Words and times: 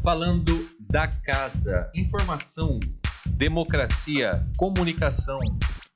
Falando 0.00 0.66
da 0.80 1.06
casa, 1.06 1.90
informação, 1.94 2.78
democracia, 3.26 4.46
comunicação, 4.56 5.38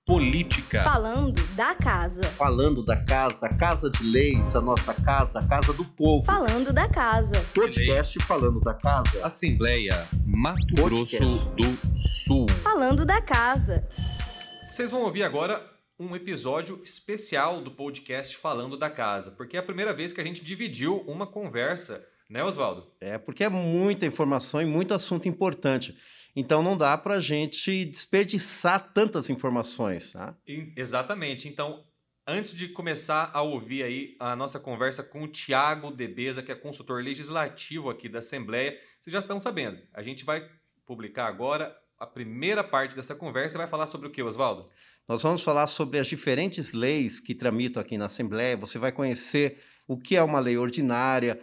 política. 0.04 0.82
Falando 0.82 1.42
da 1.54 1.74
casa. 1.74 2.22
Falando 2.22 2.84
da 2.84 2.96
casa, 2.96 3.46
a 3.46 3.54
casa 3.54 3.90
de 3.90 4.04
leis, 4.04 4.54
a 4.54 4.60
nossa 4.60 4.92
casa, 4.94 5.38
a 5.38 5.46
casa 5.46 5.72
do 5.72 5.84
povo. 5.84 6.24
Falando 6.24 6.72
da 6.72 6.88
casa. 6.88 7.34
Podcast 7.54 8.22
Falando 8.24 8.60
da 8.60 8.74
Casa. 8.74 9.24
Assembleia 9.24 10.06
Mato 10.24 10.60
Podcast. 10.76 11.24
Grosso 11.24 11.50
do 11.56 11.96
Sul. 11.96 12.46
Falando 12.62 13.04
da 13.04 13.20
casa. 13.20 13.86
Vocês 13.88 14.90
vão 14.90 15.02
ouvir 15.02 15.22
agora 15.22 15.64
um 15.98 16.14
episódio 16.14 16.80
especial 16.84 17.62
do 17.62 17.70
podcast 17.70 18.36
Falando 18.36 18.76
da 18.76 18.90
Casa, 18.90 19.30
porque 19.30 19.56
é 19.56 19.60
a 19.60 19.62
primeira 19.62 19.94
vez 19.94 20.12
que 20.12 20.20
a 20.20 20.24
gente 20.24 20.44
dividiu 20.44 20.98
uma 21.06 21.26
conversa, 21.26 22.06
né, 22.28 22.42
Oswaldo? 22.42 22.90
É, 23.00 23.18
porque 23.18 23.44
é 23.44 23.48
muita 23.48 24.06
informação 24.06 24.60
e 24.60 24.64
muito 24.64 24.94
assunto 24.94 25.28
importante. 25.28 25.96
Então 26.34 26.62
não 26.62 26.76
dá 26.76 26.98
para 26.98 27.14
a 27.14 27.20
gente 27.20 27.84
desperdiçar 27.86 28.92
tantas 28.92 29.30
informações. 29.30 30.12
Tá? 30.12 30.36
Exatamente. 30.76 31.48
Então, 31.48 31.84
antes 32.26 32.52
de 32.54 32.68
começar 32.68 33.30
a 33.32 33.40
ouvir 33.40 33.82
aí 33.82 34.16
a 34.20 34.36
nossa 34.36 34.60
conversa 34.60 35.02
com 35.02 35.22
o 35.22 35.28
Tiago 35.28 35.90
Debeza, 35.90 36.42
que 36.42 36.52
é 36.52 36.54
consultor 36.54 37.02
legislativo 37.02 37.88
aqui 37.88 38.08
da 38.08 38.18
Assembleia, 38.18 38.78
vocês 39.00 39.12
já 39.12 39.20
estão 39.20 39.40
sabendo. 39.40 39.78
A 39.94 40.02
gente 40.02 40.24
vai 40.24 40.46
publicar 40.84 41.26
agora 41.26 41.74
a 41.98 42.06
primeira 42.06 42.62
parte 42.62 42.94
dessa 42.94 43.14
conversa 43.14 43.56
e 43.56 43.58
vai 43.58 43.66
falar 43.66 43.86
sobre 43.86 44.08
o 44.08 44.10
que, 44.10 44.22
Oswaldo? 44.22 44.66
Nós 45.08 45.22
vamos 45.22 45.42
falar 45.42 45.66
sobre 45.68 45.98
as 45.98 46.08
diferentes 46.08 46.72
leis 46.72 47.20
que 47.20 47.34
tramitam 47.34 47.80
aqui 47.80 47.96
na 47.96 48.06
Assembleia. 48.06 48.56
Você 48.56 48.78
vai 48.78 48.92
conhecer 48.92 49.58
o 49.86 49.96
que 49.96 50.16
é 50.16 50.22
uma 50.22 50.40
lei 50.40 50.58
ordinária, 50.58 51.40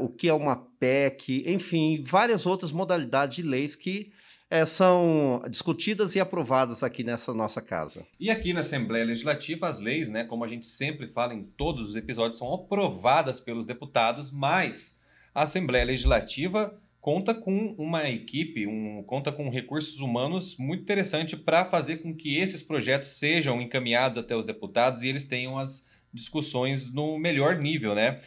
o 0.00 0.08
que 0.08 0.28
é 0.28 0.34
uma 0.34 0.56
PEC, 0.56 1.44
enfim, 1.46 2.02
várias 2.06 2.46
outras 2.46 2.72
modalidades 2.72 3.36
de 3.36 3.42
leis 3.42 3.76
que 3.76 4.12
eh, 4.52 4.66
são 4.66 5.42
discutidas 5.48 6.14
e 6.14 6.20
aprovadas 6.20 6.82
aqui 6.82 7.02
nessa 7.02 7.32
nossa 7.32 7.62
casa. 7.62 8.06
E 8.20 8.30
aqui 8.30 8.52
na 8.52 8.60
Assembleia 8.60 9.02
Legislativa, 9.02 9.66
as 9.66 9.80
leis, 9.80 10.10
né, 10.10 10.24
como 10.24 10.44
a 10.44 10.48
gente 10.48 10.66
sempre 10.66 11.06
fala 11.06 11.32
em 11.32 11.42
todos 11.42 11.88
os 11.88 11.96
episódios, 11.96 12.36
são 12.36 12.52
aprovadas 12.52 13.40
pelos 13.40 13.66
deputados, 13.66 14.30
mas 14.30 15.06
a 15.34 15.44
Assembleia 15.44 15.86
Legislativa 15.86 16.78
conta 17.00 17.34
com 17.34 17.74
uma 17.78 18.10
equipe, 18.10 18.66
um, 18.66 19.02
conta 19.04 19.32
com 19.32 19.48
recursos 19.48 20.00
humanos 20.00 20.58
muito 20.58 20.82
interessante 20.82 21.34
para 21.34 21.64
fazer 21.64 22.02
com 22.02 22.14
que 22.14 22.36
esses 22.36 22.62
projetos 22.62 23.08
sejam 23.12 23.58
encaminhados 23.58 24.18
até 24.18 24.36
os 24.36 24.44
deputados 24.44 25.02
e 25.02 25.08
eles 25.08 25.24
tenham 25.24 25.58
as 25.58 25.90
discussões 26.12 26.92
no 26.92 27.18
melhor 27.18 27.56
nível, 27.56 27.94
né? 27.94 28.20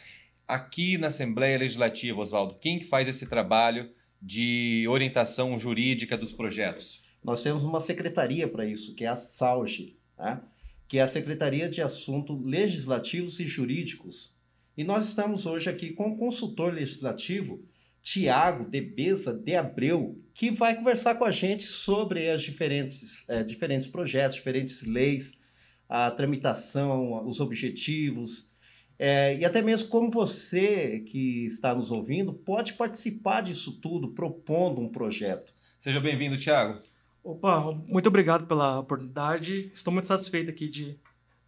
Aqui 0.48 0.96
na 0.96 1.08
Assembleia 1.08 1.58
Legislativa, 1.58 2.20
Oswaldo, 2.20 2.54
quem 2.60 2.78
que 2.78 2.84
faz 2.84 3.08
esse 3.08 3.26
trabalho 3.26 3.90
de 4.22 4.86
orientação 4.88 5.58
jurídica 5.58 6.16
dos 6.16 6.30
projetos? 6.32 7.02
Nós 7.22 7.42
temos 7.42 7.64
uma 7.64 7.80
secretaria 7.80 8.46
para 8.46 8.64
isso, 8.64 8.94
que 8.94 9.04
é 9.04 9.08
a 9.08 9.16
SAUGE, 9.16 9.98
né? 10.16 10.40
que 10.86 10.98
é 10.98 11.02
a 11.02 11.08
Secretaria 11.08 11.68
de 11.68 11.82
Assuntos 11.82 12.40
Legislativos 12.44 13.40
e 13.40 13.48
Jurídicos. 13.48 14.36
E 14.76 14.84
nós 14.84 15.08
estamos 15.08 15.46
hoje 15.46 15.68
aqui 15.68 15.90
com 15.90 16.10
o 16.10 16.16
consultor 16.16 16.72
legislativo, 16.72 17.64
Tiago 18.00 18.70
Debeza 18.70 19.34
de 19.34 19.56
Abreu, 19.56 20.22
que 20.32 20.52
vai 20.52 20.76
conversar 20.76 21.16
com 21.16 21.24
a 21.24 21.32
gente 21.32 21.64
sobre 21.64 22.30
as 22.30 22.42
diferentes, 22.42 23.28
eh, 23.28 23.42
diferentes 23.42 23.88
projetos, 23.88 24.36
diferentes 24.36 24.86
leis, 24.86 25.40
a 25.88 26.08
tramitação, 26.12 27.26
os 27.26 27.40
objetivos, 27.40 28.54
eh, 28.98 29.38
e 29.38 29.44
até 29.44 29.60
mesmo 29.62 29.88
como 29.88 30.10
você 30.10 31.00
que 31.06 31.44
está 31.46 31.74
nos 31.74 31.90
ouvindo 31.90 32.32
pode 32.32 32.74
participar 32.74 33.42
disso 33.42 33.78
tudo, 33.80 34.08
propondo 34.08 34.80
um 34.80 34.88
projeto. 34.88 35.52
Seja 35.78 36.00
bem-vindo, 36.00 36.36
Tiago. 36.36 36.80
Opa, 37.22 37.72
muito 37.86 38.08
obrigado 38.08 38.46
pela 38.46 38.78
oportunidade. 38.80 39.70
Estou 39.74 39.92
muito 39.92 40.06
satisfeito 40.06 40.48
aqui 40.50 40.68
de, 40.68 40.96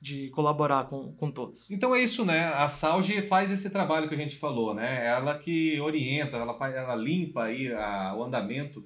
de 0.01 0.29
colaborar 0.31 0.85
com, 0.89 1.13
com 1.13 1.31
todos. 1.31 1.71
Então 1.71 1.95
é 1.95 2.03
isso, 2.03 2.25
né? 2.25 2.47
A 2.55 2.69
Salge 2.69 3.23
faz 3.23 3.51
esse 3.51 3.71
trabalho 3.71 4.09
que 4.09 4.15
a 4.15 4.19
gente 4.19 4.37
falou, 4.37 4.75
né? 4.75 5.07
Ela 5.07 5.39
que 5.39 5.81
orienta, 5.81 6.37
ela, 6.37 6.55
faz, 6.59 6.75
ela 6.75 6.97
limpa 6.97 7.45
aí 7.45 7.73
a- 7.73 8.15
o 8.17 8.25
andamento 8.25 8.85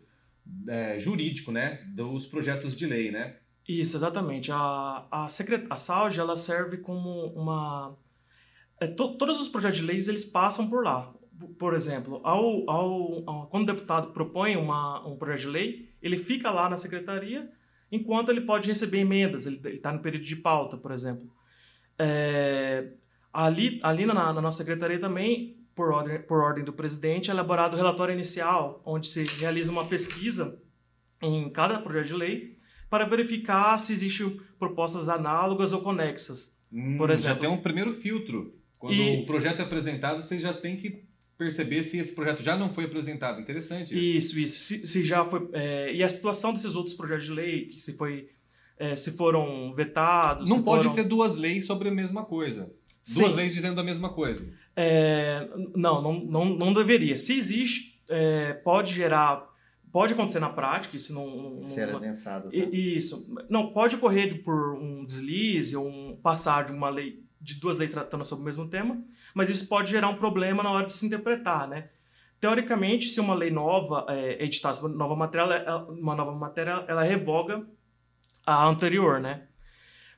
é, 0.68 0.98
jurídico, 0.98 1.50
né? 1.50 1.82
Dos 1.94 2.26
projetos 2.26 2.76
de 2.76 2.84
lei, 2.86 3.10
né? 3.10 3.36
Isso, 3.66 3.96
exatamente. 3.96 4.50
A, 4.52 5.06
a, 5.10 5.28
secret... 5.28 5.66
a 5.70 5.76
SAUG, 5.76 6.18
ela 6.18 6.36
serve 6.36 6.76
como 6.78 7.26
uma... 7.28 7.96
é, 8.82 8.86
to- 8.88 9.16
todos 9.16 9.40
os 9.40 9.48
projetos 9.48 9.78
de 9.78 9.84
leis, 9.86 10.08
eles 10.08 10.24
passam 10.24 10.68
por 10.68 10.84
lá. 10.84 11.12
Por 11.58 11.74
exemplo, 11.74 12.20
ao, 12.22 12.68
ao, 12.70 13.22
ao- 13.28 13.46
quando 13.48 13.64
o 13.68 13.72
deputado 13.74 14.12
propõe 14.12 14.56
uma, 14.56 15.06
um 15.06 15.16
projeto 15.16 15.40
de 15.42 15.48
lei, 15.48 15.88
ele 16.00 16.16
fica 16.16 16.50
lá 16.50 16.68
na 16.68 16.76
secretaria, 16.76 17.50
enquanto 17.90 18.30
ele 18.30 18.42
pode 18.42 18.68
receber 18.68 18.98
emendas, 19.00 19.46
ele 19.46 19.60
está 19.68 19.92
no 19.92 20.00
período 20.00 20.24
de 20.24 20.36
pauta, 20.36 20.76
por 20.76 20.92
exemplo. 20.92 21.28
É, 21.98 22.92
ali 23.32 23.80
ali 23.82 24.06
na, 24.06 24.14
na 24.32 24.40
nossa 24.40 24.58
secretaria 24.58 24.98
também, 24.98 25.56
por 25.74 25.90
ordem, 25.90 26.20
por 26.22 26.40
ordem 26.40 26.64
do 26.64 26.72
presidente, 26.72 27.30
é 27.30 27.34
elaborado 27.34 27.74
o 27.74 27.76
relatório 27.76 28.14
inicial, 28.14 28.82
onde 28.84 29.08
se 29.08 29.24
realiza 29.40 29.70
uma 29.72 29.86
pesquisa 29.86 30.62
em 31.20 31.48
cada 31.50 31.78
projeto 31.78 32.06
de 32.08 32.14
lei 32.14 32.58
para 32.90 33.04
verificar 33.06 33.78
se 33.78 33.92
existem 33.92 34.40
propostas 34.58 35.08
análogas 35.08 35.72
ou 35.72 35.80
conexas. 35.82 36.60
Hum, 36.72 36.96
Por 36.98 37.10
exemplo. 37.10 37.34
Já 37.34 37.40
tem 37.40 37.50
um 37.50 37.62
primeiro 37.62 37.94
filtro. 37.94 38.54
Quando 38.82 38.94
E- 38.94 39.22
o 39.22 39.26
projeto 39.26 39.60
é 39.60 39.62
apresentado, 39.62 40.20
você 40.20 40.40
já 40.40 40.52
tem 40.52 40.76
que 40.76 41.04
perceber 41.38 41.84
se 41.84 41.98
esse 41.98 42.12
projeto 42.16 42.42
já 42.42 42.56
não 42.56 42.68
foi 42.72 42.84
apresentado. 42.86 43.40
Interessante 43.40 43.94
isso. 43.94 44.36
Isso, 44.36 44.40
isso. 44.40 44.58
Se, 44.58 44.86
se 44.88 45.04
já 45.04 45.24
foi 45.24 45.48
é, 45.52 45.94
e 45.94 46.02
a 46.02 46.08
situação 46.08 46.52
desses 46.52 46.74
outros 46.74 46.94
projetos 46.96 47.26
de 47.26 47.30
lei, 47.32 47.66
que 47.66 47.80
se 47.80 47.96
foi 47.96 48.28
é, 48.76 48.96
se 48.96 49.16
foram 49.16 49.72
vetados, 49.72 50.48
Não 50.48 50.58
se 50.58 50.64
pode 50.64 50.82
foram- 50.82 50.96
ter 50.96 51.04
duas 51.04 51.36
leis 51.36 51.64
sobre 51.64 51.88
a 51.88 51.92
mesma 51.92 52.24
coisa. 52.24 52.72
Duas 53.14 53.30
Sim. 53.30 53.36
leis 53.36 53.54
dizendo 53.54 53.80
a 53.80 53.84
mesma 53.84 54.08
coisa. 54.08 54.44
É, 54.74 55.48
não, 55.76 56.02
não, 56.02 56.24
não, 56.24 56.44
não 56.56 56.72
deveria. 56.72 57.16
Se 57.16 57.38
existe, 57.38 58.00
é, 58.08 58.52
pode 58.54 58.92
gerar, 58.92 59.48
pode 59.92 60.14
acontecer 60.14 60.40
na 60.40 60.48
prática, 60.48 60.96
isso 60.96 61.14
não, 61.14 61.54
não- 61.60 61.64
Ser 61.64 61.88
adensadas. 61.94 62.52
I- 62.52 62.96
Isso. 62.96 63.32
Não, 63.48 63.72
pode 63.72 63.94
ocorrer 63.94 64.42
por 64.42 64.74
um 64.74 65.04
deslize 65.04 65.76
ou 65.76 65.86
um 65.88 66.16
passar 66.16 66.64
de 66.64 66.72
uma 66.72 66.88
lei, 66.90 67.20
de 67.42 67.54
duas 67.58 67.76
leis 67.76 67.90
tratando 67.90 68.24
sobre 68.24 68.42
o 68.42 68.46
mesmo 68.46 68.68
tema, 68.68 69.02
mas 69.34 69.50
isso 69.50 69.68
pode 69.68 69.90
gerar 69.90 70.08
um 70.08 70.16
problema 70.16 70.62
na 70.62 70.70
hora 70.70 70.86
de 70.86 70.92
se 70.92 71.04
interpretar, 71.04 71.68
né? 71.68 71.88
Teoricamente, 72.40 73.06
se 73.06 73.20
uma 73.20 73.34
lei 73.34 73.50
nova 73.50 74.06
é 74.08 74.42
editada 74.44 74.88
nova 74.88 75.14
matéria, 75.14 75.76
uma 75.88 76.14
nova 76.14 76.32
matéria, 76.32 76.84
ela 76.88 77.02
revoga 77.02 77.64
a 78.44 78.66
anterior, 78.66 79.20
né? 79.20 79.42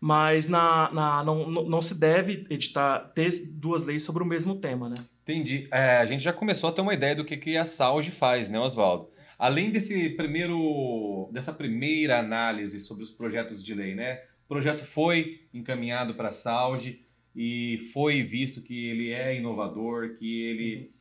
Mas 0.01 0.49
na, 0.49 0.93
na, 0.93 1.25
não, 1.25 1.51
não 1.51 1.81
se 1.81 1.99
deve 1.99 2.47
editar, 2.51 3.11
ter 3.15 3.31
duas 3.53 3.85
leis 3.85 4.03
sobre 4.03 4.23
o 4.23 4.27
mesmo 4.27 4.57
tema, 4.57 4.89
né? 4.89 4.97
Entendi. 5.23 5.67
É, 5.73 5.97
a 5.97 6.07
gente 6.07 6.23
já 6.23 6.33
começou 6.33 6.69
a 6.69 6.73
ter 6.73 6.83
uma 6.83 6.93
ideia 6.93 7.17
do 7.17 7.25
que, 7.25 7.37
que 7.37 7.57
a 7.57 7.65
Salge 7.65 8.11
faz, 8.11 8.51
né, 8.51 8.61
Oswaldo? 8.61 9.09
Além 9.39 9.71
desse 9.71 10.11
primeiro, 10.11 11.31
dessa 11.33 11.53
primeira 11.53 12.19
análise 12.19 12.81
sobre 12.81 13.03
os 13.03 13.11
projetos 13.11 13.65
de 13.65 13.75
lei, 13.75 13.95
né? 13.95 14.21
O 14.45 14.49
projeto 14.49 14.85
foi 14.85 15.47
encaminhado 15.53 16.15
para 16.15 16.29
a 16.29 16.33
Salge 16.33 17.04
e 17.35 17.91
foi 17.93 18.23
visto 18.23 18.63
que 18.63 18.87
ele 18.87 19.11
é 19.11 19.37
inovador, 19.37 20.15
que 20.17 20.43
ele 20.43 20.95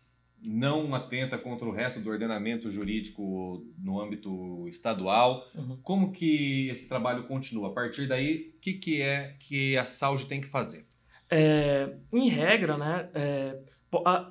não 0.45 0.93
atenta 0.93 1.37
contra 1.37 1.65
o 1.65 1.71
resto 1.71 1.99
do 1.99 2.09
ordenamento 2.09 2.69
jurídico 2.69 3.65
no 3.77 4.01
âmbito 4.01 4.67
estadual. 4.67 5.47
Uhum. 5.55 5.77
Como 5.81 6.11
que 6.11 6.67
esse 6.69 6.89
trabalho 6.89 7.23
continua? 7.23 7.69
A 7.69 7.73
partir 7.73 8.07
daí, 8.07 8.53
o 8.57 8.59
que, 8.59 8.73
que 8.73 9.01
é 9.01 9.35
que 9.39 9.77
a 9.77 9.85
Salge 9.85 10.25
tem 10.25 10.41
que 10.41 10.47
fazer? 10.47 10.85
É, 11.31 11.95
em 12.11 12.29
regra, 12.29 12.77
né, 12.77 13.09
é, 13.13 13.59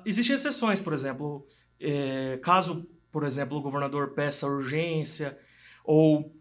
existem 0.05 0.35
exceções, 0.35 0.79
por 0.79 0.93
exemplo, 0.93 1.45
é, 1.79 2.37
caso, 2.43 2.87
por 3.11 3.23
exemplo, 3.23 3.57
o 3.57 3.61
governador 3.61 4.13
peça 4.13 4.47
urgência 4.47 5.37
ou 5.83 6.33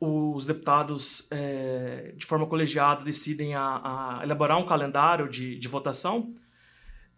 os 0.00 0.44
deputados, 0.44 1.30
é, 1.32 2.12
de 2.16 2.26
forma 2.26 2.46
colegiada, 2.46 3.02
decidem 3.04 3.54
a, 3.54 4.18
a 4.18 4.20
elaborar 4.24 4.58
um 4.58 4.66
calendário 4.66 5.28
de, 5.28 5.58
de 5.58 5.68
votação, 5.68 6.32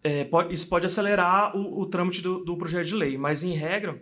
é, 0.03 0.23
pode- 0.23 0.53
isso 0.53 0.69
pode 0.69 0.85
acelerar 0.85 1.55
o, 1.57 1.81
o 1.81 1.85
trâmite 1.87 2.21
do, 2.21 2.43
do 2.43 2.57
projeto 2.57 2.87
de 2.87 2.95
lei, 2.95 3.17
mas, 3.17 3.43
em 3.43 3.53
regra, 3.53 4.01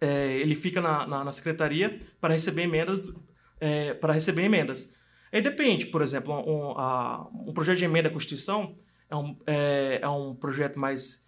é, 0.00 0.36
ele 0.36 0.54
fica 0.54 0.80
na, 0.80 1.06
na, 1.06 1.24
na 1.24 1.32
secretaria 1.32 2.00
para 2.20 2.34
receber 2.34 2.62
emendas, 2.62 3.00
é, 3.60 3.94
para 3.94 4.12
receber 4.12 4.42
emendas. 4.42 4.94
Aí 5.32 5.42
depende, 5.42 5.86
por 5.86 6.00
exemplo, 6.02 6.32
um, 6.34 6.78
a- 6.78 7.28
um 7.46 7.52
projeto 7.52 7.78
de 7.78 7.84
emenda 7.84 8.08
à 8.08 8.12
Constituição 8.12 8.76
é 9.10 9.16
um, 9.16 9.36
é, 9.46 9.98
é 10.02 10.08
um 10.08 10.34
projeto 10.34 10.78
mais. 10.78 11.26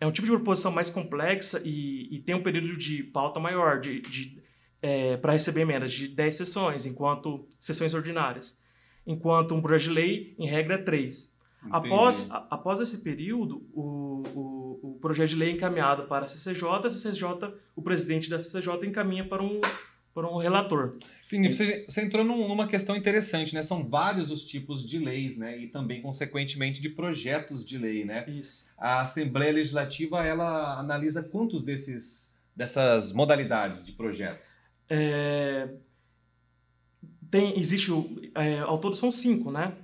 É 0.00 0.06
um 0.06 0.10
tipo 0.12 0.26
de 0.26 0.32
proposição 0.32 0.72
mais 0.72 0.90
complexa 0.90 1.62
e, 1.64 2.08
e 2.14 2.18
tem 2.20 2.34
um 2.34 2.42
período 2.42 2.76
de 2.76 3.04
pauta 3.04 3.38
maior 3.38 3.80
de, 3.80 4.00
de, 4.00 4.41
para 5.20 5.32
receber 5.32 5.60
emendas 5.62 5.92
de 5.92 6.08
10 6.08 6.34
sessões, 6.34 6.84
enquanto 6.86 7.46
sessões 7.60 7.94
ordinárias. 7.94 8.60
Enquanto 9.06 9.54
um 9.54 9.62
projeto 9.62 9.88
de 9.88 9.94
lei, 9.94 10.34
em 10.38 10.46
regra, 10.48 10.74
é 10.74 10.78
3. 10.78 11.40
Após, 11.70 12.30
a- 12.30 12.46
após 12.50 12.80
esse 12.80 12.98
período, 13.02 13.64
o, 13.72 14.22
o, 14.34 14.80
o 14.94 14.98
projeto 15.00 15.30
de 15.30 15.36
lei 15.36 15.50
é 15.50 15.52
encaminhado 15.52 16.04
para 16.04 16.24
a 16.24 16.26
CCJ, 16.26 16.68
a 16.86 16.90
CCJ, 16.90 17.54
o 17.76 17.82
presidente 17.82 18.28
da 18.28 18.38
CCJ 18.40 18.84
encaminha 18.86 19.24
para 19.24 19.40
um, 19.42 19.60
para 20.12 20.28
um 20.28 20.38
relator. 20.38 20.96
Entendi. 21.26 21.54
Você, 21.54 21.84
você 21.88 22.02
entrou 22.02 22.24
num- 22.24 22.48
numa 22.48 22.66
questão 22.66 22.96
interessante, 22.96 23.54
né? 23.54 23.62
São 23.62 23.88
vários 23.88 24.30
os 24.32 24.44
tipos 24.44 24.88
de 24.88 24.98
leis, 24.98 25.38
né? 25.38 25.56
E 25.56 25.68
também, 25.68 26.02
consequentemente, 26.02 26.82
de 26.82 26.88
projetos 26.88 27.64
de 27.64 27.78
lei, 27.78 28.04
né? 28.04 28.24
Isso. 28.28 28.68
A 28.76 29.00
Assembleia 29.02 29.52
Legislativa, 29.52 30.24
ela 30.26 30.78
analisa 30.80 31.22
quantos 31.22 31.64
desses, 31.64 32.42
dessas 32.56 33.12
modalidades 33.12 33.84
de 33.86 33.92
projetos? 33.92 34.48
É, 34.94 35.70
tem, 37.30 37.58
existe, 37.58 37.90
o- 37.90 38.20
é, 38.34 38.58
ao 38.58 38.76
todo 38.78 38.94
são 38.94 39.10
cinco, 39.10 39.50
né? 39.50 39.74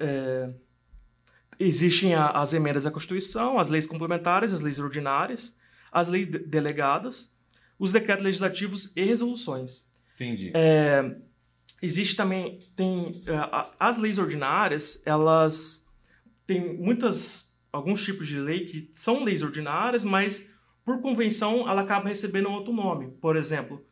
É, 0.00 0.50
existem 1.58 2.14
a- 2.14 2.30
as 2.30 2.52
emendas 2.54 2.86
à 2.86 2.90
Constituição, 2.90 3.58
as 3.58 3.68
leis 3.68 3.86
complementares, 3.86 4.52
as 4.54 4.60
leis 4.62 4.78
ordinárias, 4.78 5.58
as 5.92 6.08
leis 6.08 6.26
de- 6.26 6.38
delegadas, 6.38 7.36
os 7.78 7.92
decretos 7.92 8.24
legislativos 8.24 8.96
e 8.96 9.04
resoluções. 9.04 9.90
Entendi. 10.14 10.50
É, 10.54 11.14
existe 11.82 12.16
também 12.16 12.58
tem 12.74 12.94
é, 13.26 13.66
as 13.78 13.98
leis 13.98 14.18
ordinárias 14.18 15.06
elas 15.06 15.94
têm 16.46 16.74
muitas 16.78 17.62
alguns 17.72 18.02
tipos 18.02 18.26
de 18.28 18.38
lei 18.38 18.64
que 18.66 18.88
são 18.92 19.24
leis 19.24 19.42
ordinárias 19.42 20.04
mas 20.04 20.50
por 20.84 21.02
convenção 21.02 21.68
ela 21.68 21.82
acaba 21.82 22.08
recebendo 22.08 22.48
outro 22.48 22.72
nome 22.72 23.08
por 23.20 23.36
exemplo 23.36 23.84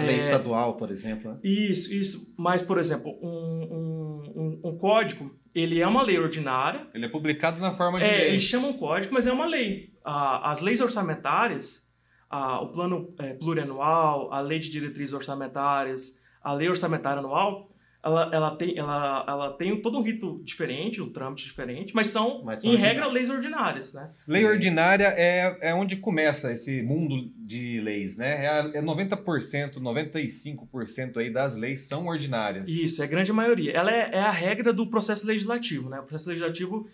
lei 0.00 0.16
é, 0.16 0.20
estadual, 0.20 0.76
por 0.76 0.90
exemplo. 0.90 1.32
né? 1.32 1.38
isso 1.42 1.92
isso 1.94 2.34
mas 2.38 2.62
por 2.62 2.78
exemplo 2.78 3.16
um, 3.22 3.28
um, 3.28 4.32
um- 4.40 4.60
um 4.70 4.78
código 4.78 5.34
ele 5.54 5.80
é 5.80 5.86
uma 5.86 6.02
lei 6.02 6.18
ordinária 6.18 6.86
Ele 6.92 7.06
é 7.06 7.08
publicado 7.08 7.60
na 7.60 7.72
forma 7.74 8.00
de 8.00 8.06
é, 8.06 8.16
lei. 8.16 8.28
eles 8.30 8.42
chamam 8.42 8.72
código, 8.72 9.14
mas 9.14 9.24
é 9.26 9.32
uma 9.32 9.46
lei. 9.46 9.92
Ah, 10.04 10.50
as 10.50 10.60
leis 10.60 10.80
orçamentárias, 10.80 11.94
ah, 12.28 12.60
o 12.60 12.72
plano 12.72 13.14
eh, 13.20 13.34
plurianual, 13.34 14.32
a 14.32 14.40
lei 14.40 14.58
de 14.58 14.68
diretrizes 14.70 15.14
orçamentárias, 15.14 16.24
a 16.42 16.52
lei 16.52 16.68
orçamentária 16.68 17.20
anual, 17.20 17.70
ela, 18.04 18.30
ela, 18.32 18.56
tem, 18.56 18.76
ela, 18.78 19.24
ela 19.26 19.52
tem 19.54 19.80
todo 19.80 19.98
um 19.98 20.02
rito 20.02 20.40
diferente, 20.44 21.00
um 21.00 21.10
trâmite 21.10 21.44
diferente, 21.44 21.94
mas 21.94 22.08
são, 22.08 22.42
Mas 22.44 22.60
são 22.60 22.72
em 22.72 22.76
regra, 22.76 23.06
leis 23.06 23.30
ordinárias, 23.30 23.94
né? 23.94 24.08
Lei 24.28 24.42
Sim. 24.42 24.48
ordinária 24.48 25.06
é, 25.16 25.58
é 25.62 25.74
onde 25.74 25.96
começa 25.96 26.52
esse 26.52 26.82
mundo 26.82 27.30
de 27.36 27.80
leis, 27.80 28.18
né? 28.18 28.44
É, 28.44 28.48
a- 28.48 28.70
é 28.74 28.82
90%, 28.82 29.80
95% 29.80 31.16
aí 31.18 31.30
das 31.30 31.56
leis 31.56 31.82
são 31.82 32.06
ordinárias. 32.06 32.68
Isso, 32.68 33.00
é 33.02 33.04
a 33.04 33.08
grande 33.08 33.32
maioria. 33.32 33.72
Ela 33.72 33.90
é, 33.90 34.10
é 34.14 34.20
a 34.20 34.30
regra 34.30 34.72
do 34.72 34.86
processo 34.86 35.26
legislativo, 35.26 35.88
né? 35.88 35.98
O 36.00 36.04
processo 36.04 36.28
legislativo 36.28 36.88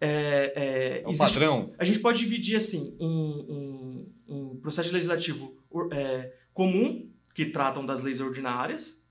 é... 0.00 0.52
é, 0.56 1.02
É 1.02 1.06
o 1.06 1.10
existe- 1.10 1.32
padrão. 1.34 1.72
A 1.78 1.84
gente 1.84 2.00
pode 2.00 2.18
dividir 2.18 2.56
assim 2.56 2.96
em, 3.00 3.40
em- 3.48 4.08
em 4.28 4.56
processo 4.60 4.92
legislativo 4.92 5.56
é, 5.92 6.32
comum, 6.52 7.08
que 7.34 7.46
tratam 7.46 7.86
das 7.86 8.02
leis 8.02 8.20
ordinárias, 8.20 9.07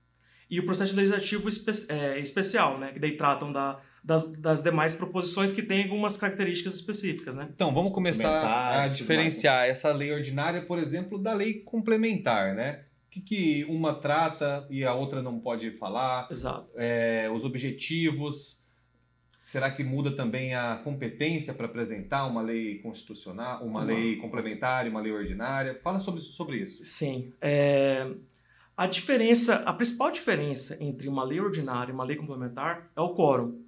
e 0.50 0.58
o 0.60 0.64
processo 0.64 0.94
legislativo 0.96 1.48
espe- 1.48 1.92
é, 1.92 2.18
especial, 2.20 2.78
né, 2.78 2.92
que 2.92 2.98
daí 2.98 3.16
tratam 3.16 3.52
da- 3.52 3.80
das, 4.02 4.32
das 4.40 4.62
demais 4.62 4.94
proposições 4.94 5.52
que 5.52 5.60
têm 5.62 5.82
algumas 5.82 6.16
características 6.16 6.76
específicas. 6.76 7.36
Né? 7.36 7.48
Então, 7.54 7.74
vamos 7.74 7.92
começar 7.92 8.82
a 8.82 8.86
diferenciar 8.88 9.66
essa 9.68 9.92
lei 9.92 10.12
ordinária, 10.12 10.62
por 10.62 10.78
exemplo, 10.78 11.18
da 11.18 11.34
lei 11.34 11.54
complementar, 11.60 12.54
né? 12.54 12.84
O 13.06 13.10
que, 13.10 13.20
que 13.20 13.64
uma 13.68 13.94
trata 13.94 14.66
e 14.70 14.84
a 14.84 14.94
outra 14.94 15.20
não 15.22 15.40
pode 15.40 15.72
falar? 15.72 16.28
Exato. 16.30 16.68
É, 16.76 17.28
os 17.34 17.44
objetivos. 17.44 18.64
Será 19.44 19.70
que 19.70 19.82
muda 19.82 20.10
também 20.14 20.54
a 20.54 20.76
competência 20.84 21.54
para 21.54 21.64
apresentar 21.66 22.26
uma 22.26 22.42
lei 22.42 22.78
constitucional, 22.80 23.64
uma 23.64 23.80
Uma- 23.80 23.84
lei 23.84 24.16
complementar 24.16 24.86
e 24.86 24.90
uma 24.90 25.00
lei 25.00 25.10
ordinária? 25.12 25.78
Fala 25.82 25.98
sobre, 25.98 26.20
sobre 26.20 26.58
isso. 26.58 26.84
Sim. 26.84 27.32
É, 27.40 28.06
a 28.78 28.86
diferença, 28.86 29.56
a 29.66 29.72
principal 29.72 30.10
diferença 30.10 30.78
entre 30.82 31.08
uma 31.08 31.24
lei 31.24 31.40
ordinária 31.40 31.90
e 31.90 31.94
uma 31.94 32.04
lei 32.04 32.16
complementar 32.16 32.88
é 32.96 33.00
o 33.00 33.12
quórum. 33.14 33.60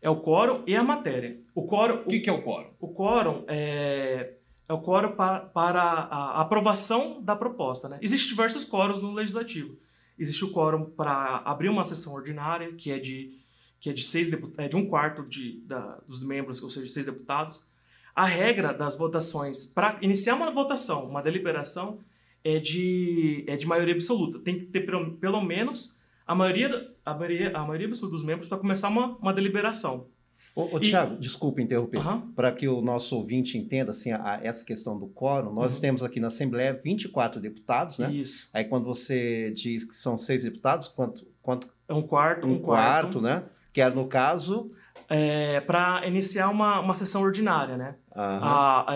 É 0.00 0.08
o 0.08 0.20
quórum 0.20 0.62
e 0.66 0.76
a 0.76 0.82
matéria. 0.82 1.40
O 1.54 1.66
quórum, 1.66 2.02
O 2.02 2.08
que, 2.08 2.20
que 2.20 2.30
é 2.30 2.32
o 2.32 2.40
quórum? 2.42 2.70
O 2.78 2.88
quórum 2.94 3.44
é, 3.48 4.34
é 4.68 4.72
o 4.72 4.80
quórum 4.80 5.12
para, 5.16 5.40
para 5.40 5.82
a 5.82 6.40
aprovação 6.40 7.20
da 7.20 7.34
proposta. 7.34 7.88
Né? 7.88 7.98
Existem 8.00 8.28
diversos 8.28 8.64
quórums 8.64 9.02
no 9.02 9.12
legislativo. 9.12 9.76
Existe 10.16 10.44
o 10.44 10.52
quórum 10.52 10.84
para 10.84 11.38
abrir 11.44 11.68
uma 11.68 11.82
sessão 11.82 12.14
ordinária, 12.14 12.72
que 12.74 12.92
é 12.92 12.98
de, 12.98 13.36
que 13.80 13.90
é 13.90 13.92
de, 13.92 14.02
seis 14.04 14.30
é 14.58 14.68
de 14.68 14.76
um 14.76 14.86
quarto 14.86 15.24
de, 15.24 15.58
da- 15.66 15.98
dos 16.06 16.22
membros, 16.22 16.62
ou 16.62 16.70
seja, 16.70 16.92
seis 16.92 17.06
deputados. 17.06 17.66
A 18.14 18.24
regra 18.24 18.72
das 18.72 18.96
votações, 18.96 19.66
para 19.66 19.98
iniciar 20.00 20.36
uma 20.36 20.50
votação, 20.52 21.08
uma 21.08 21.20
deliberação, 21.20 21.98
é 22.44 22.58
de, 22.58 23.42
é 23.48 23.56
de 23.56 23.66
maioria 23.66 23.94
absoluta. 23.94 24.38
Tem 24.38 24.58
que 24.58 24.66
ter 24.66 24.80
pelo, 24.86 25.12
pelo 25.16 25.40
menos 25.42 26.00
a 26.26 26.34
maioria, 26.34 26.90
a, 27.04 27.14
maioria, 27.14 27.56
a 27.56 27.60
maioria 27.64 27.86
absoluta 27.88 28.16
dos 28.16 28.24
membros 28.24 28.48
para 28.48 28.58
começar 28.58 28.88
uma, 28.90 29.16
uma 29.16 29.32
deliberação. 29.32 30.06
Ô, 30.54 30.76
ô 30.76 30.78
Tiago, 30.78 31.16
desculpa 31.16 31.60
interromper. 31.60 32.00
Para 32.36 32.52
que 32.52 32.68
o 32.68 32.80
nosso 32.80 33.16
ouvinte 33.16 33.58
entenda 33.58 33.90
assim, 33.90 34.12
a- 34.12 34.22
a- 34.34 34.40
essa 34.44 34.64
questão 34.64 34.96
do 34.96 35.08
quórum, 35.08 35.52
nós 35.52 35.74
Uhum. 35.74 35.80
temos 35.80 36.02
aqui 36.04 36.20
na 36.20 36.28
Assembleia 36.28 36.72
24 36.84 37.40
deputados, 37.40 37.98
né? 37.98 38.12
Isso. 38.12 38.50
Aí 38.54 38.64
quando 38.64 38.84
você 38.84 39.50
diz 39.50 39.82
que 39.82 39.96
são 39.96 40.16
seis 40.16 40.44
deputados, 40.44 40.86
quanto, 40.86 41.26
quanto 41.42 41.68
É 41.88 41.92
um 41.94 42.02
quarto, 42.02 42.46
um, 42.46 42.52
um, 42.52 42.58
quarto, 42.60 43.20
né? 43.20 43.42
Que 43.72 43.80
é 43.80 43.90
no 43.90 44.06
caso. 44.06 44.70
é, 45.08 45.60
para 45.62 46.06
iniciar 46.06 46.48
uma, 46.50 46.78
uma 46.78 46.94
sessão 46.94 47.22
ordinária, 47.22 47.76
né? 47.76 47.96
aham, 48.14 48.86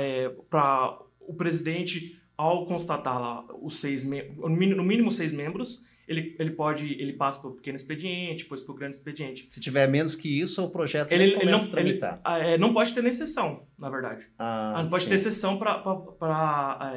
para 0.48 0.98
o 1.20 1.34
presidente, 1.34 2.17
ao 2.38 2.64
constatar 2.66 3.20
lá 3.20 3.44
os 3.60 3.78
seis 3.80 4.02
no 4.04 4.48
mínimo- 4.48 5.10
seis 5.12 5.32
membros, 5.32 5.86
ele, 6.06 6.34
ele 6.38 6.52
pode 6.52 6.94
ele 6.94 7.12
passa 7.12 7.40
para 7.42 7.50
o 7.50 7.54
pequeno 7.56 7.76
expediente, 7.76 8.44
depois 8.44 8.62
para 8.62 8.72
o 8.72 8.76
grande 8.76 8.96
expediente. 8.96 9.44
Se 9.48 9.60
tiver 9.60 9.86
menos 9.88 10.14
que 10.14 10.40
isso, 10.40 10.64
o 10.64 10.70
projeto 10.70 11.12
Ele, 11.12 11.34
ele 11.34 11.50
não 11.50 11.58
a 11.60 11.66
tramitar. 11.66 12.22
ele, 12.38 12.50
é, 12.54 12.56
não 12.58 12.72
pode 12.72 12.94
ter 12.94 13.02
nem 13.02 13.12
sessão, 13.12 13.66
na 13.78 13.90
verdade. 13.90 14.26
Ah, 14.38 14.74
Ah, 14.76 14.82
não 14.84 14.88
pode 14.88 15.04
sim. 15.04 15.10
ter 15.10 15.18
sessão 15.18 15.58
para 15.58 16.92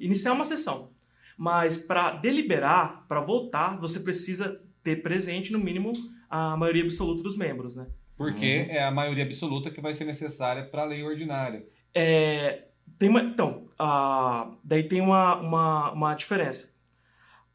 iniciar 0.00 0.32
uma 0.32 0.44
sessão. 0.44 0.90
Mas 1.38 1.86
para 1.86 2.12
deliberar, 2.12 3.04
para 3.06 3.20
votar, 3.20 3.78
você 3.78 4.00
precisa 4.00 4.60
ter 4.82 4.96
presente, 5.02 5.52
no 5.52 5.58
mínimo, 5.58 5.92
a 6.30 6.56
maioria 6.56 6.82
absoluta 6.84 7.22
dos 7.22 7.36
membros, 7.36 7.76
né? 7.76 7.86
Porque 8.16 8.66
Uhum. 8.70 8.74
é 8.74 8.82
a 8.82 8.90
maioria 8.90 9.24
absoluta 9.24 9.70
que 9.70 9.80
vai 9.80 9.92
ser 9.92 10.06
necessária 10.06 10.64
para 10.64 10.82
a 10.82 10.86
lei 10.86 11.02
ordinária. 11.02 11.66
É, 11.94 12.64
tem 12.98 13.08
uma, 13.08 13.22
então, 13.22 13.68
a, 13.78 14.48
daí 14.64 14.84
tem 14.84 15.00
uma, 15.00 15.36
uma, 15.36 15.92
uma 15.92 16.14
diferença. 16.14 16.74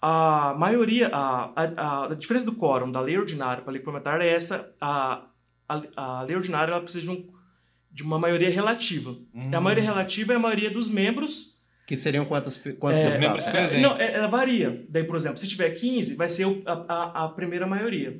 A 0.01 0.55
maioria, 0.57 1.09
a, 1.13 1.51
a, 1.55 2.05
a 2.05 2.15
diferença 2.15 2.45
do 2.45 2.55
quórum 2.55 2.91
da 2.91 2.99
lei 2.99 3.17
ordinária 3.17 3.61
para 3.61 3.71
a 3.71 3.73
lei 3.73 3.81
complementar 3.81 4.19
é 4.21 4.29
essa: 4.33 4.75
a, 4.81 5.25
a, 5.69 5.81
a 5.95 6.21
lei 6.23 6.35
ordinária 6.35 6.71
ela 6.71 6.81
precisa 6.81 7.03
de, 7.05 7.11
um, 7.11 7.27
de 7.91 8.01
uma 8.03 8.17
maioria 8.17 8.49
relativa. 8.49 9.15
E 9.33 9.55
a 9.55 9.59
Hum. 9.59 9.61
maioria 9.61 9.83
relativa 9.83 10.33
é 10.33 10.35
a 10.35 10.39
maioria 10.39 10.71
dos 10.71 10.89
membros. 10.89 11.59
Que 11.85 11.95
seriam 11.97 12.25
quantos, 12.25 12.57
quantos 12.79 12.99
É, 12.99 13.17
membros 13.17 13.45
é, 13.45 13.51
presentes. 13.51 13.81
não, 13.81 13.95
é, 13.97 14.13
ela 14.13 14.27
varia. 14.27 14.85
Daí, 14.89 15.03
por 15.03 15.15
exemplo, 15.15 15.37
se 15.37 15.47
tiver 15.47 15.69
15, 15.71 16.15
vai 16.15 16.27
ser 16.29 16.45
a, 16.65 16.73
a, 16.73 17.25
a 17.25 17.29
primeira 17.29 17.67
maioria. 17.67 18.19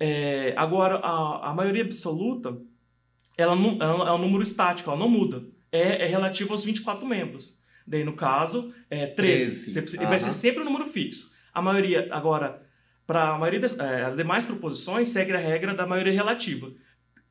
É, 0.00 0.54
agora, 0.56 0.96
a, 0.96 1.50
a 1.50 1.54
maioria 1.54 1.82
absoluta, 1.84 2.56
ela, 3.36 3.54
não, 3.54 3.78
ela 3.80 4.08
é 4.08 4.12
um 4.12 4.18
número 4.18 4.42
estático, 4.42 4.90
ela 4.90 4.98
não 4.98 5.08
muda. 5.08 5.42
É, 5.76 6.04
é 6.04 6.06
relativo 6.06 6.52
aos 6.52 6.64
24 6.64 7.06
membros. 7.06 7.56
Daí, 7.86 8.04
no 8.04 8.14
caso, 8.14 8.72
é 8.88 9.06
13. 9.06 9.44
13, 9.46 9.70
Você 9.72 9.82
precisa-. 9.82 10.06
Vai 10.06 10.18
ser 10.18 10.30
sempre 10.30 10.62
um 10.62 10.64
número 10.64 10.86
fixo. 10.86 11.32
A 11.52 11.60
maioria, 11.60 12.08
agora, 12.10 12.62
para 13.06 13.34
a 13.34 13.38
maioria 13.38 13.60
das 13.60 13.78
é, 13.78 14.04
as 14.04 14.16
demais 14.16 14.46
proposições, 14.46 15.08
segue 15.10 15.32
a 15.32 15.38
regra 15.38 15.74
da 15.74 15.86
maioria 15.86 16.12
relativa. 16.12 16.72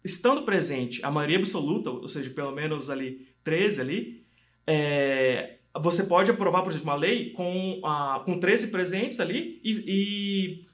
Estando 0.03 0.43
presente 0.43 1.03
a 1.03 1.09
maioria 1.09 1.37
absoluta, 1.39 1.89
ou 1.89 2.07
seja, 2.09 2.29
pelo 2.29 2.51
menos 2.51 2.89
ali 2.89 3.27
13 3.43 3.81
ali, 3.81 4.23
é, 4.67 5.55
você 5.81 6.03
pode 6.03 6.29
aprovar, 6.29 6.61
por 6.61 6.69
exemplo, 6.71 6.89
uma 6.89 6.95
lei 6.95 7.31
com, 7.31 7.81
a, 7.83 8.21
com 8.25 8.39
13 8.39 8.67
presentes 8.69 9.19
ali 9.19 9.59
e, 9.63 9.71
e 9.87 10.65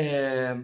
é, 0.00 0.56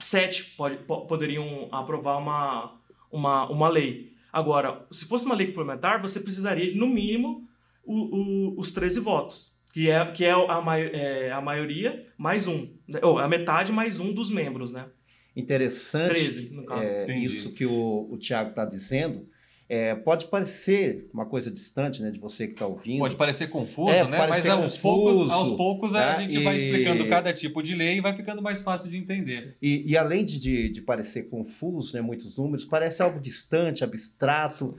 7 0.00 0.54
pode, 0.56 0.76
po- 0.84 1.06
poderiam 1.06 1.68
aprovar 1.70 2.16
uma, 2.18 2.80
uma, 3.10 3.50
uma 3.50 3.68
lei. 3.68 4.11
Agora, 4.32 4.86
se 4.90 5.06
fosse 5.06 5.24
uma 5.26 5.34
lei 5.34 5.48
complementar, 5.48 6.00
você 6.00 6.20
precisaria, 6.20 6.74
no 6.74 6.86
mínimo, 6.88 7.46
o- 7.84 8.16
o- 8.54 8.60
os 8.60 8.72
13 8.72 9.00
votos, 9.00 9.52
que 9.72 9.90
é, 9.90 10.04
que 10.12 10.24
é, 10.24 10.30
a, 10.32 10.60
mai- 10.60 10.90
é 10.92 11.30
a 11.32 11.40
maioria 11.40 12.06
mais 12.16 12.46
um, 12.46 12.68
né? 12.88 13.00
ou 13.02 13.18
a 13.18 13.28
metade 13.28 13.70
mais 13.72 14.00
um 14.00 14.12
dos 14.12 14.30
membros, 14.30 14.72
né? 14.72 14.86
Interessante 15.34 16.12
13, 16.14 16.50
no 16.54 16.64
caso. 16.64 16.82
é, 16.82 17.18
isso 17.18 17.54
que 17.54 17.64
o, 17.66 18.08
o 18.10 18.16
Tiago 18.18 18.50
está 18.50 18.64
dizendo. 18.66 19.26
É, 19.68 19.94
pode 19.94 20.26
parecer 20.26 21.08
uma 21.14 21.24
coisa 21.24 21.50
distante, 21.50 22.02
né, 22.02 22.10
de 22.10 22.18
você 22.18 22.46
que 22.46 22.52
está 22.52 22.66
ouvindo. 22.66 22.98
Pode 22.98 23.16
parecer 23.16 23.48
confuso, 23.48 23.90
É, 23.90 24.06
né? 24.06 24.18
Mas 24.28 24.44
aos 24.46 24.76
confuso, 24.76 24.80
poucos, 24.80 25.30
aos 25.30 25.56
poucos 25.56 25.94
a 25.94 26.14
tá? 26.14 26.20
gente 26.20 26.38
vai 26.42 26.56
E- 26.56 26.64
explicando 26.64 27.08
cada 27.08 27.32
tipo 27.32 27.62
de 27.62 27.74
lei 27.74 27.96
e 27.96 28.00
vai 28.00 28.14
ficando 28.14 28.42
mais 28.42 28.60
fácil 28.60 28.90
de 28.90 28.98
entender. 28.98 29.56
E, 29.62 29.90
e 29.90 29.96
além 29.96 30.24
de, 30.24 30.38
de, 30.38 30.68
de 30.68 30.82
parecer 30.82 31.30
confuso, 31.30 31.94
né, 31.96 32.02
muitos 32.02 32.36
números, 32.36 32.64
parece 32.66 33.02
algo 33.02 33.18
distante, 33.18 33.82
abstrato, 33.82 34.76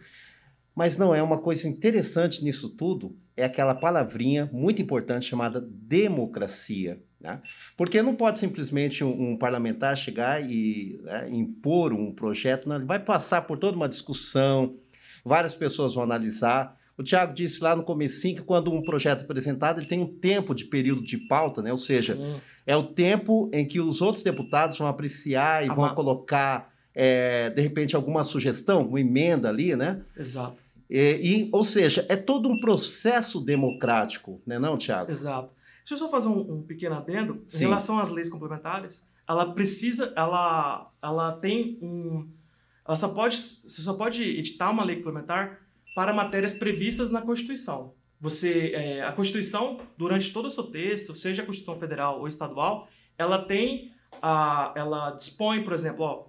mas 0.75 0.98
não 0.98 1.13
é 1.13 1.24
uma 1.24 1.40
coisa 1.40 1.68
interessante 1.68 2.44
nisso 2.44 2.70
tudo, 2.70 3.16
é 3.36 3.46
aquela 3.46 3.74
palavrinha 3.74 4.50
muito 4.54 4.82
importante 4.82 5.25
chamada 5.28 5.60
democracia. 5.60 7.02
Né? 7.24 7.39
Porque 7.77 8.01
não 8.01 8.13
pode 8.13 8.38
simplesmente 8.38 9.03
um, 9.03 9.32
um 9.32 9.38
parlamentar 9.38 9.98
chegar 9.98 10.44
e 10.44 11.00
né, 11.03 11.30
impor 11.32 11.94
um 11.94 12.12
projeto, 12.12 12.68
não, 12.68 12.75
ele 12.75 12.86
vai 12.86 13.00
passar 13.00 13.44
por 13.44 13.58
toda 13.58 13.77
uma 13.77 13.88
discussão, 13.88 14.75
várias 15.24 15.56
pessoas 15.56 15.96
vão 15.96 16.03
analisar. 16.03 16.77
O 16.98 17.01
Tiago 17.01 17.34
disse 17.34 17.63
lá 17.63 17.75
no 17.75 17.82
comecinho 17.84 18.36
que 18.36 18.42
quando 18.44 18.72
um 18.72 18.84
projeto 18.84 19.22
é 19.22 19.24
apresentado, 19.24 19.80
ele 19.80 19.88
tem 19.88 20.01
um 20.01 20.06
tempo 20.20 20.53
de 20.53 20.65
período 20.65 21.01
de 21.01 21.18
pauta, 21.18 21.62
né? 21.62 21.72
ou 21.72 21.77
seja, 21.77 22.15
Sim. 22.15 22.36
é 22.68 22.75
o 22.75 22.84
tempo 22.84 23.50
em 23.53 23.65
que 23.65 23.80
os 23.80 24.01
outros 24.01 24.24
deputados 24.24 24.77
vão 24.77 24.88
apreciar 24.88 25.65
e 25.65 25.70
Ah, 25.70 25.74
vão 25.74 25.96
colocar, 25.96 26.72
é, 26.94 27.50
de 27.50 27.62
repente, 27.62 27.96
alguma 27.96 28.24
sugestão, 28.24 28.84
uma 28.84 29.00
emenda 29.00 29.48
ali, 29.50 29.75
né? 29.75 30.01
Exato, 30.15 30.58
E, 30.89 31.00
e- 31.46 31.50
ou 31.51 31.63
seja, 31.63 32.06
é 32.10 32.15
todo 32.15 32.48
um 32.50 32.60
processo 32.60 33.39
democrático, 33.39 34.39
né, 34.46 34.60
não, 34.60 34.77
Tiago? 34.77 35.10
exato. 35.10 35.50
Deixa 35.84 35.96
eu 35.96 35.98
só 35.98 36.10
fazer 36.10 36.30
um, 36.30 36.60
um 36.60 36.63
pequeno 36.63 36.96
adendo. 36.96 37.44
Em 37.46 37.50
Sim. 37.50 37.66
relação 37.66 38.00
às 38.00 38.10
leis 38.10 38.30
complementares, 38.30 39.12
ela 39.28 39.54
precisa, 39.54 40.13
ela, 40.16 40.92
ela 41.02 41.34
tem 41.34 41.78
um... 41.82 42.30
Ela 42.88 42.98
só 42.98 43.10
pode, 43.10 43.38
você 43.38 43.82
só 43.82 43.94
pode 43.94 44.24
editar 44.24 44.70
uma 44.70 44.84
lei 44.84 44.98
complementar 44.98 45.60
para 45.96 46.13
matérias 46.13 46.54
previstas 46.56 47.12
na 47.12 47.22
Constituição. 47.22 47.94
Você, 48.20 48.72
é, 48.74 49.04
a 49.04 49.12
Constituição, 49.12 49.82
durante 49.98 50.32
todo 50.32 50.46
o 50.46 50.50
seu 50.50 50.63
texto, 50.63 51.16
seja 51.16 51.44
a 51.44 51.46
Constituição 51.46 51.80
Federal 51.80 52.20
ou 52.20 52.28
Estadual, 52.28 52.88
ela 53.18 53.44
tem, 53.46 53.92
a, 54.22 54.74
ela 54.75 55.12
dispõe, 55.12 55.63
por 55.63 55.74
exemplo, 55.74 56.06
ó, 56.06 56.25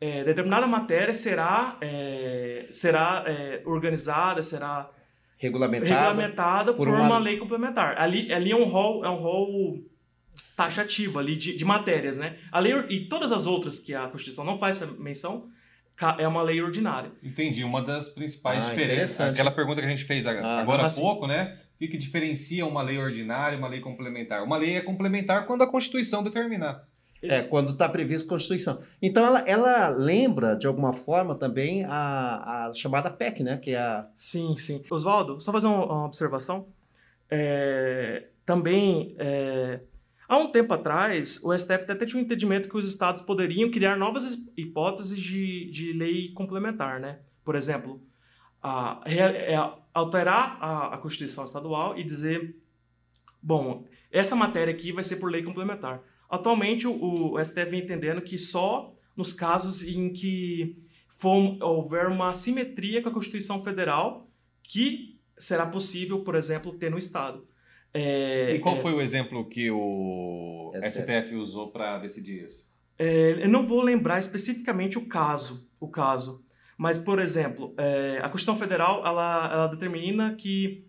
é, 0.00 0.24
determinada 0.24 0.66
matéria 0.66 1.14
será, 1.14 1.76
é, 1.80 2.64
será 2.70 3.24
é, 3.26 3.62
organizada, 3.64 4.42
será 4.42 4.90
Regulamentado. 5.38 5.94
regulamentada 5.94 6.72
por 6.72 6.86
por, 6.86 6.88
uma- 6.88 7.06
uma... 7.06 7.18
lei 7.18 7.36
complementar. 7.36 7.98
Ali, 7.98 8.32
ali 8.32 8.50
é 8.50 8.56
um 8.56 8.64
rol, 8.64 9.04
é 9.04 9.10
um 9.10 9.16
rol 9.16 9.80
taxativo 10.56 11.18
ali 11.18 11.36
de, 11.36 11.56
de 11.56 11.64
matérias, 11.64 12.16
né? 12.16 12.36
A 12.50 12.58
lei, 12.58 12.72
e 12.88 13.00
todas 13.06 13.32
as 13.32 13.46
outras 13.46 13.78
que 13.78 13.94
a 13.94 14.08
Constituição 14.08 14.44
não 14.44 14.58
faz 14.58 14.80
essa 14.80 14.92
menção 14.92 15.50
é 16.18 16.28
uma 16.28 16.42
lei 16.42 16.60
ordinária. 16.60 17.10
Entendi. 17.22 17.64
Uma 17.64 17.82
das 17.82 18.08
principais 18.10 18.64
Ah, 18.64 18.68
diferenças. 18.68 19.32
Aquela 19.32 19.50
pergunta 19.50 19.80
que 19.80 19.86
a 19.86 19.90
gente 19.90 20.04
fez 20.04 20.26
Ah, 20.26 20.60
agora 20.60 20.82
há 20.82 20.86
ah, 20.86 20.90
pouco, 20.94 21.26
né? 21.26 21.56
O 21.74 21.78
que, 21.78 21.88
que 21.88 21.98
diferencia 21.98 22.66
uma 22.66 22.82
lei 22.82 22.98
ordinária 22.98 23.56
e 23.56 23.58
uma 23.58 23.68
lei 23.68 23.80
complementar? 23.80 24.42
Uma 24.42 24.56
lei 24.56 24.76
é 24.76 24.80
complementar 24.80 25.46
quando 25.46 25.62
a 25.62 25.66
Constituição 25.66 26.22
determinar. 26.22 26.86
É, 27.22 27.42
quando 27.42 27.70
está 27.72 27.88
previsto 27.88 28.26
a 28.26 28.30
Constituição. 28.30 28.82
Então, 29.00 29.24
ela, 29.24 29.40
ela 29.48 29.88
lembra, 29.88 30.54
de 30.54 30.66
alguma 30.66 30.92
forma, 30.92 31.34
também 31.34 31.84
a, 31.84 32.68
a 32.68 32.74
chamada 32.74 33.10
PEC, 33.10 33.42
né? 33.42 33.56
Que 33.56 33.70
é 33.72 33.78
a... 33.78 34.06
Sim, 34.14 34.56
sim. 34.58 34.84
Oswaldo, 34.90 35.40
só 35.40 35.50
fazer 35.50 35.66
uma, 35.66 36.04
observação. 36.04 36.68
É, 37.28 38.28
também, 38.44 39.16
é, 39.18 39.80
há 40.28 40.36
um 40.38 40.52
tempo 40.52 40.72
atrás, 40.74 41.42
o 41.42 41.56
STF 41.56 41.90
até 41.90 42.06
tinha 42.06 42.20
um 42.20 42.24
entendimento 42.24 42.68
que 42.68 42.76
os 42.76 42.86
estados 42.88 43.22
poderiam 43.22 43.70
criar 43.70 43.96
novas 43.96 44.52
hipóteses 44.56 45.18
de, 45.18 45.70
de 45.70 45.92
lei 45.92 46.32
complementar, 46.32 47.00
né? 47.00 47.18
Por 47.44 47.56
exemplo, 47.56 48.00
a, 48.62 49.00
re- 49.04 49.20
é, 49.20 49.56
alterar 49.92 50.58
a, 50.60 50.94
a 50.94 50.98
Constituição 50.98 51.44
estadual 51.44 51.98
e 51.98 52.04
dizer, 52.04 52.54
bom, 53.42 53.84
essa 54.12 54.36
matéria 54.36 54.72
aqui 54.72 54.92
vai 54.92 55.02
ser 55.02 55.16
por 55.16 55.30
lei 55.30 55.42
complementar. 55.42 56.00
Atualmente, 56.28 56.86
o, 56.86 57.32
o 57.34 57.44
STF 57.44 57.64
vem 57.70 57.82
entendendo 57.82 58.20
que 58.20 58.38
só 58.38 58.92
nos 59.16 59.32
casos 59.32 59.86
em 59.86 60.12
que 60.12 60.76
for, 61.18 61.56
houver 61.62 62.08
uma 62.08 62.34
simetria 62.34 63.00
com 63.02 63.08
a 63.08 63.12
Constituição 63.12 63.62
Federal 63.64 64.28
que 64.62 65.18
será 65.38 65.66
possível, 65.66 66.20
por 66.24 66.34
exemplo, 66.34 66.72
ter 66.74 66.90
no 66.90 66.98
Estado. 66.98 67.46
É, 67.94 68.54
E 68.56 68.58
qual 68.58 68.76
é, 68.76 68.80
foi 68.80 68.92
o 68.92 69.00
exemplo 69.00 69.48
que 69.48 69.70
o 69.70 70.72
STF. 70.74 71.02
STF 71.02 71.34
usou 71.36 71.70
para 71.70 71.98
decidir 71.98 72.44
isso? 72.44 72.70
é, 72.98 73.42
eu 73.44 73.48
não 73.48 73.66
vou 73.66 73.80
lembrar 73.82 74.18
especificamente 74.18 74.98
o 74.98 75.06
caso, 75.06 75.70
o 75.78 75.88
caso, 75.88 76.42
mas 76.78 76.98
por 76.98 77.18
exemplo, 77.18 77.74
é, 77.78 78.18
a 78.22 78.28
Constituição 78.28 78.56
Federal 78.56 79.06
ela, 79.06 79.50
ela 79.52 79.66
determina 79.68 80.34
que 80.34 80.84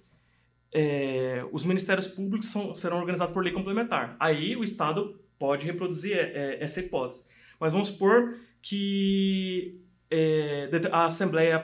é, 0.74 1.46
os 1.52 1.64
ministérios 1.64 2.08
públicos 2.08 2.48
são- 2.50 2.74
serão 2.76 2.98
organizados 3.00 3.34
por 3.34 3.44
lei 3.44 3.54
complementar. 3.54 4.16
Aí 4.20 4.56
o 4.56 4.64
Estado 4.64 5.20
pode 5.40 5.66
reproduzir 5.66 6.18
é, 6.18 6.22
é, 6.22 6.64
essa 6.64 6.80
hipótese. 6.80 7.24
Mas 7.60 7.74
vamos 7.74 7.90
supor 7.90 8.38
que 8.62 9.80
é, 10.10 10.70
a 10.92 11.06
Assembleia 11.06 11.64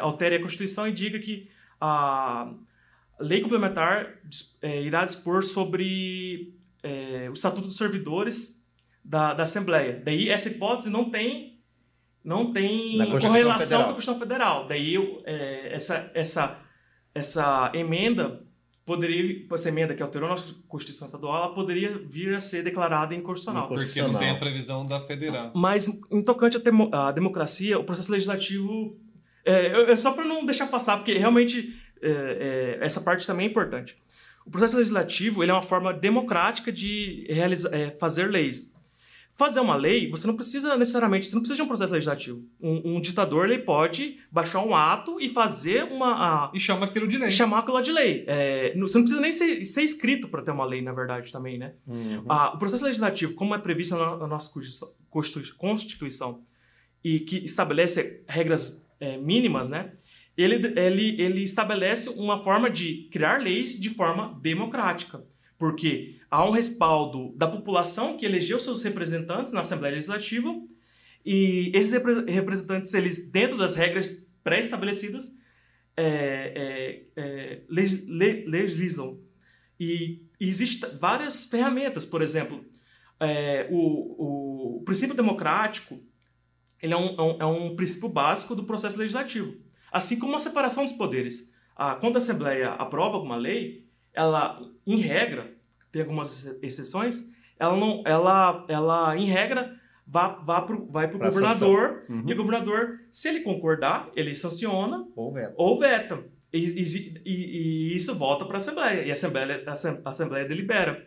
altere 0.00 0.36
a 0.36 0.40
Constituição 0.40 0.86
e 0.86 0.92
diga 0.92 1.18
que 1.18 1.50
a 1.80 2.52
lei 3.18 3.40
complementar 3.40 4.18
irá 4.62 5.04
dispor 5.04 5.42
sobre 5.42 6.54
o 7.28 7.32
Estatuto 7.32 7.68
dos 7.68 7.76
Servidores 7.76 8.68
da, 9.04 9.34
da 9.34 9.42
Assembleia. 9.42 10.00
Daí 10.04 10.30
essa 10.30 10.48
hipótese 10.48 10.90
não 10.90 11.10
tem 11.10 11.60
não 12.24 12.52
tem 12.52 12.98
correlação 13.20 13.58
Federal. 13.58 13.84
com 13.84 13.90
a 13.90 13.94
Constituição 13.94 14.18
Federal. 14.18 14.68
Daí 14.68 14.96
essa, 15.72 16.10
essa, 16.14 16.62
essa 17.14 17.72
emenda 17.74 18.44
poderia, 18.84 19.44
essa 19.52 19.68
emenda 19.68 19.94
que 19.94 20.02
alterou 20.02 20.26
a 20.28 20.32
nossa 20.32 20.54
Constituição 20.68 21.06
Estadual, 21.06 21.36
ela 21.44 21.54
poderia 21.54 21.96
vir 21.98 22.34
a 22.34 22.40
ser 22.40 22.62
declarada 22.62 23.14
inconstitucional. 23.14 23.66
Incon- 23.66 23.76
Porque 23.76 24.02
não 24.02 24.18
tem 24.18 24.30
a 24.30 24.38
previsão 24.38 24.84
da 24.86 25.00
federal. 25.00 25.52
Mas, 25.54 25.88
em 26.10 26.22
tocante 26.22 26.56
à, 26.56 26.60
demo- 26.60 26.90
à 26.92 27.12
democracia, 27.12 27.78
o 27.78 27.84
processo 27.84 28.10
legislativo. 28.10 28.96
É, 29.44 29.66
eu- 29.74 29.86
eu- 29.88 29.98
só 29.98 30.12
para 30.12 30.24
não 30.24 30.44
deixar 30.46 30.66
passar, 30.68 30.96
porque 30.96 31.14
realmente 31.18 31.74
é, 32.00 32.78
é, 32.80 32.84
essa 32.84 33.00
parte 33.00 33.24
também 33.26 33.46
é 33.46 33.50
importante. 33.50 33.96
O 34.44 34.50
processo 34.50 34.76
legislativo 34.76 35.42
ele 35.42 35.52
é 35.52 35.54
uma 35.54 35.62
forma 35.62 35.92
democrática 35.94 36.72
de 36.72 37.24
realizar, 37.30 37.72
é, 37.72 37.90
fazer 37.92 38.28
leis. 38.28 38.71
Fazer 39.42 39.58
uma 39.58 39.74
lei, 39.74 40.08
você 40.08 40.24
não 40.24 40.36
precisa 40.36 40.76
necessariamente, 40.76 41.26
você 41.26 41.34
não 41.34 41.40
precisa 41.42 41.56
de 41.56 41.62
um 41.62 41.66
processo 41.66 41.92
legislativo. 41.92 42.44
Um, 42.60 42.94
um 42.96 43.00
ditador 43.00 43.50
ele 43.50 43.58
pode 43.62 44.18
baixar 44.30 44.64
um 44.64 44.72
ato 44.72 45.20
e 45.20 45.28
fazer 45.28 45.82
uma. 45.84 46.12
a- 46.46 46.50
E 46.54 46.60
chama 46.60 46.86
aquilo 46.86 47.08
de 47.08 47.18
lei. 47.18 47.28
chamar 47.32 47.58
aquilo 47.58 47.80
de 47.82 47.90
lei. 47.90 48.22
É, 48.28 48.72
não- 48.76 48.86
você 48.86 48.98
não 48.98 49.02
precisa 49.04 49.20
nem 49.20 49.32
ser, 49.32 49.64
ser 49.64 49.82
escrito 49.82 50.28
para 50.28 50.42
ter 50.42 50.52
uma 50.52 50.64
lei, 50.64 50.80
na 50.80 50.92
verdade, 50.92 51.32
também, 51.32 51.58
né? 51.58 51.72
Ah, 52.28 52.52
o 52.54 52.58
processo 52.58 52.84
legislativo, 52.84 53.34
como 53.34 53.52
é 53.52 53.58
previsto 53.58 53.96
na, 53.96 54.16
na 54.16 54.26
nossa 54.28 54.52
Constitu- 54.52 54.86
Constitu- 55.10 55.56
Constituição 55.56 56.44
e 57.02 57.18
que 57.18 57.38
estabelece 57.44 58.24
regras 58.28 58.88
é, 59.00 59.16
mínimas, 59.16 59.68
né? 59.68 59.90
Ele, 60.36 60.54
ele, 60.78 61.20
ele 61.20 61.42
estabelece 61.42 62.08
uma 62.10 62.44
forma 62.44 62.70
de 62.70 63.08
criar 63.10 63.40
leis 63.42 63.78
de 63.78 63.90
forma 63.90 64.38
democrática, 64.40 65.24
porque 65.62 66.16
há 66.28 66.44
um 66.44 66.50
respaldo 66.50 67.32
da 67.36 67.46
população 67.46 68.16
que 68.16 68.26
elegeu 68.26 68.58
seus 68.58 68.82
representantes 68.82 69.52
na 69.52 69.60
Assembleia 69.60 69.94
Legislativa 69.94 70.60
e 71.24 71.70
esses 71.72 71.92
repre- 71.92 72.28
representantes, 72.28 72.92
eles 72.92 73.30
dentro 73.30 73.56
das 73.56 73.76
regras 73.76 74.28
pré-estabelecidas, 74.42 75.38
é, 75.96 77.06
é, 77.14 77.22
é, 77.22 77.62
legis- 77.68 78.08
le- 78.08 78.44
legislam. 78.44 79.20
E, 79.78 80.26
e 80.40 80.48
existem 80.48 80.98
várias 80.98 81.46
ferramentas, 81.46 82.04
por 82.04 82.22
exemplo, 82.22 82.64
é, 83.20 83.68
o, 83.70 84.78
o 84.80 84.82
princípio 84.84 85.14
democrático 85.14 86.00
ele 86.82 86.92
é 86.92 86.96
um, 86.96 87.14
é, 87.14 87.22
um, 87.22 87.42
é 87.42 87.46
um 87.46 87.76
princípio 87.76 88.08
básico 88.08 88.56
do 88.56 88.64
processo 88.64 88.98
legislativo. 88.98 89.54
Assim 89.92 90.18
como 90.18 90.34
a 90.34 90.40
separação 90.40 90.84
dos 90.84 90.96
poderes. 90.96 91.54
Ah, 91.76 91.94
quando 91.94 92.16
a 92.16 92.18
Assembleia 92.18 92.70
aprova 92.70 93.14
alguma 93.14 93.36
lei, 93.36 93.86
ela, 94.12 94.60
em 94.86 94.96
regra, 94.96 95.51
tem 95.92 96.02
algumas 96.02 96.44
ex- 96.46 96.58
exceções, 96.62 97.30
ela, 97.58 97.76
não, 97.76 98.02
ela, 98.06 98.64
ela 98.68 99.16
em 99.16 99.26
regra, 99.26 99.72
vá, 100.06 100.28
vá 100.28 100.62
pro, 100.62 100.86
vai 100.86 101.06
para 101.06 101.16
o 101.16 101.20
governador, 101.20 102.04
Uhum. 102.08 102.24
e 102.26 102.32
o 102.32 102.36
governador, 102.36 102.98
se 103.10 103.28
ele 103.28 103.40
concordar, 103.40 104.10
ele 104.16 104.34
sanciona 104.34 105.06
Ou 105.14 105.32
veto. 105.32 105.54
ou 105.56 105.78
veta. 105.78 106.24
E, 106.52 106.58
e- 106.58 107.22
e- 107.24 107.94
isso 107.94 108.14
volta 108.18 108.44
para 108.44 108.54
a 108.54 108.58
Assembleia. 108.58 109.02
E 109.04 109.10
a 109.10 109.12
Assembleia, 109.12 109.62
a 109.66 109.72
Assem- 109.72 110.00
a 110.04 110.10
Assembleia 110.10 110.46
delibera. 110.46 111.06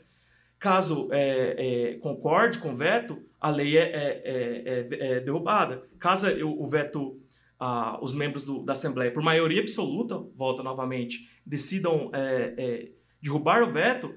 Caso 0.57 1.09
é, 1.11 1.91
é, 1.91 1.93
concorde 1.99 2.57
com 2.59 2.69
o 2.71 2.75
veto, 2.75 3.21
a 3.39 3.49
lei 3.49 3.77
é, 3.77 3.81
é- 3.83 4.21
é- 4.25 4.87
é- 4.89 5.17
é 5.17 5.19
derrubada. 5.19 5.83
Caso 5.99 6.27
o, 6.43 6.63
o 6.63 6.67
veto, 6.67 7.19
ah, 7.59 7.99
os 8.01 8.13
membros 8.15 8.45
do- 8.45 8.63
da 8.63 8.73
Assembleia, 8.73 9.11
por 9.11 9.21
maioria 9.21 9.61
absoluta, 9.61 10.17
volta 10.35 10.63
novamente, 10.63 11.29
decidam 11.45 12.09
é, 12.13 12.53
é, 12.57 12.87
derrubar 13.21 13.61
o 13.63 13.71
veto, 13.71 14.15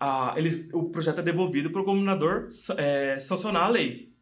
ah, 0.00 0.34
eles, 0.36 0.72
o 0.72 0.84
projeto 0.90 1.18
é 1.20 1.22
devolvido 1.22 1.70
para 1.70 1.80
o 1.80 1.84
governador 1.84 2.48
é, 2.76 3.18
sancionar 3.18 3.64
a 3.64 3.68
lei. 3.68 4.12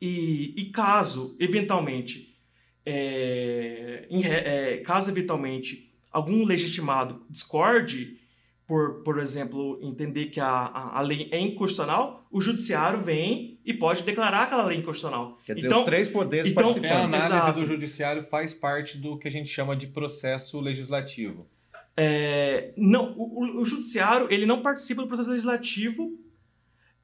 E, 0.00 0.52
e 0.56 0.64
caso, 0.66 1.36
eventualmente, 1.40 2.36
é, 2.84 4.06
em 4.10 4.24
é, 4.24 4.78
caso 4.78 5.10
eventualmente 5.10 5.90
algum 6.12 6.44
legitimado 6.44 7.22
discorde, 7.30 8.18
por, 8.66 9.02
por 9.02 9.18
exemplo, 9.18 9.78
entender 9.82 10.26
que 10.26 10.40
a, 10.40 10.46
a, 10.48 10.98
a 10.98 11.00
lei 11.00 11.28
é 11.30 11.38
inconstitucional, 11.38 12.26
o 12.30 12.40
judiciário 12.40 13.02
vem 13.02 13.58
e 13.64 13.74
pode 13.74 14.02
declarar 14.02 14.44
aquela 14.44 14.64
lei 14.64 14.78
inconstitucional. 14.78 15.38
Quer 15.46 15.54
dizer, 15.54 15.68
Então- 15.68 15.80
os 15.80 15.84
três 15.86 16.08
poderes 16.08 16.50
então- 16.50 16.62
É, 16.62 16.64
a 16.64 16.72
participantes. 16.72 17.04
análise 17.14 17.36
Exato. 17.36 17.60
do 17.60 17.66
judiciário 17.66 18.24
faz 18.24 18.52
parte 18.52 18.96
do 18.98 19.18
que 19.18 19.28
a 19.28 19.30
gente 19.30 19.48
chama 19.48 19.76
de 19.76 19.86
processo 19.88 20.60
legislativo. 20.60 21.46
É, 21.96 22.72
não, 22.76 23.14
o, 23.16 23.60
o- 23.60 23.64
judiciário 23.64 24.26
ele 24.30 24.46
não 24.46 24.62
participa 24.62 25.02
do 25.02 25.08
processo 25.08 25.30
legislativo. 25.30 26.18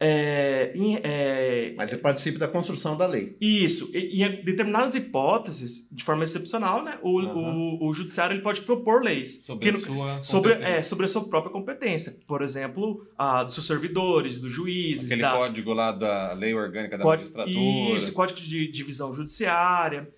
é, 0.03 0.73
em- 0.75 0.99
é, 1.05 1.75
Mas 1.77 1.93
ele 1.93 2.01
participa 2.01 2.39
da 2.39 2.49
construção 2.49 2.97
da 2.97 3.07
lei. 3.07 3.37
Isso. 3.39 3.91
E, 3.95 4.25
em 4.25 4.43
determinadas 4.43 4.95
hipóteses, 4.95 5.89
de 5.93 6.03
forma 6.03 6.25
excepcional, 6.25 6.83
né, 6.83 6.99
o, 7.03 7.19
Aham. 7.21 7.35
o, 7.81 7.87
o 7.89 7.93
judiciário 7.93 8.33
ele 8.35 8.43
pode 8.43 8.63
propor 8.63 9.03
leis. 9.05 9.45
Sobre 9.45 9.69
a 9.69 9.79
sua 9.79 10.23
sobre, 10.25 10.53
é, 10.55 10.83
sobre 10.83 11.05
a 11.05 11.09
sua 11.09 11.29
própria 11.29 11.53
competência. 11.53 12.15
Por 12.27 12.41
exemplo, 12.41 13.07
a 13.17 13.45
dos 13.45 13.53
seus 13.55 13.67
servidores, 13.67 14.41
dos 14.41 14.51
juízes, 14.51 15.05
Aquele 15.05 15.21
da, 15.21 15.33
código 15.33 15.73
lá 15.75 15.93
da 15.93 16.33
lei 16.33 16.55
orgânica 16.55 16.97
da 16.97 17.05
Código- 17.05 17.31
magistratura. 17.37 17.97
Isso, 17.97 18.13
código 18.15 18.41
de 18.41 18.69
divisão 18.73 19.13
judiciária. 19.15 20.09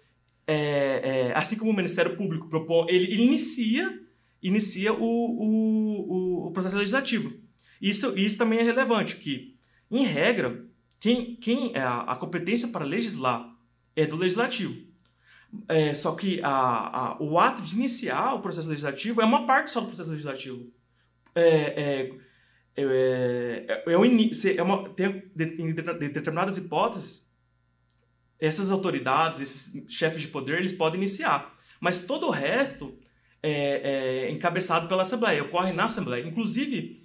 É, 0.46 1.28
é, 1.30 1.32
assim 1.36 1.56
como 1.58 1.70
o 1.72 1.74
Ministério 1.74 2.16
Público 2.16 2.48
propõe, 2.48 2.86
ele, 2.88 3.04
ele 3.12 3.22
inicia, 3.24 4.00
inicia 4.42 4.92
o, 4.92 5.04
o, 5.04 6.12
o- 6.12 6.46
o 6.48 6.50
processo 6.52 6.76
legislativo. 6.76 7.32
Isso, 7.80 8.16
isso 8.18 8.38
também 8.38 8.58
é 8.58 8.62
relevante, 8.62 9.16
que, 9.16 9.56
em 9.90 10.04
regra, 10.04 10.64
quem, 11.00 11.36
quem 11.36 11.72
é 11.74 11.80
a, 11.80 12.00
a 12.02 12.16
competência 12.16 12.68
para 12.68 12.84
legislar 12.84 13.48
é 13.94 14.06
do 14.06 14.16
legislativo. 14.16 14.74
É, 15.68 15.92
só 15.94 16.14
que 16.14 16.40
a, 16.42 16.48
a- 16.50 17.16
o 17.20 17.38
ato 17.38 17.62
de 17.62 17.74
iniciar 17.74 18.34
o 18.34 18.40
processo 18.40 18.68
legislativo 18.68 19.20
é 19.20 19.24
uma 19.24 19.46
parte 19.46 19.70
só 19.70 19.80
do 19.80 19.88
processo 19.88 20.10
legislativo. 20.10 20.70
É, 21.34 21.48
é, 21.82 22.12
é, 22.76 23.82
é, 23.86 23.96
o 23.98 24.04
início, 24.04 24.58
é 24.58 24.62
uma, 24.62 24.88
tem, 24.90 25.30
em 25.38 25.74
de- 25.74 26.08
determinadas 26.08 26.56
hipóteses, 26.56 27.30
essas 28.40 28.70
autoridades, 28.70 29.40
esses 29.40 29.84
chefes 29.92 30.22
de 30.22 30.28
poder, 30.28 30.58
eles 30.58 30.72
podem 30.72 31.00
iniciar. 31.00 31.54
Mas 31.80 32.06
todo 32.06 32.26
o 32.26 32.30
resto 32.30 32.98
é, 33.42 34.26
é 34.26 34.30
encabeçado 34.30 34.88
pela 34.88 35.02
Assembleia, 35.02 35.42
ocorre 35.42 35.72
na 35.72 35.84
Assembleia. 35.84 36.24
Inclusive, 36.26 37.02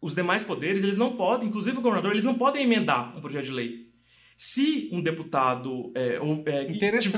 os 0.00 0.14
demais 0.14 0.42
poderes, 0.44 0.82
eles 0.84 0.96
não 0.96 1.16
podem, 1.16 1.48
inclusive 1.48 1.76
o 1.76 1.80
governador, 1.80 2.12
eles 2.12 2.24
não 2.24 2.36
podem 2.36 2.62
emendar 2.64 3.16
um 3.16 3.20
projeto 3.20 3.44
de 3.46 3.52
lei. 3.52 3.88
Se 4.36 4.88
um 4.92 5.00
deputado 5.02 5.90
é, 5.94 6.20
ou, 6.20 6.42
é, 6.46 6.70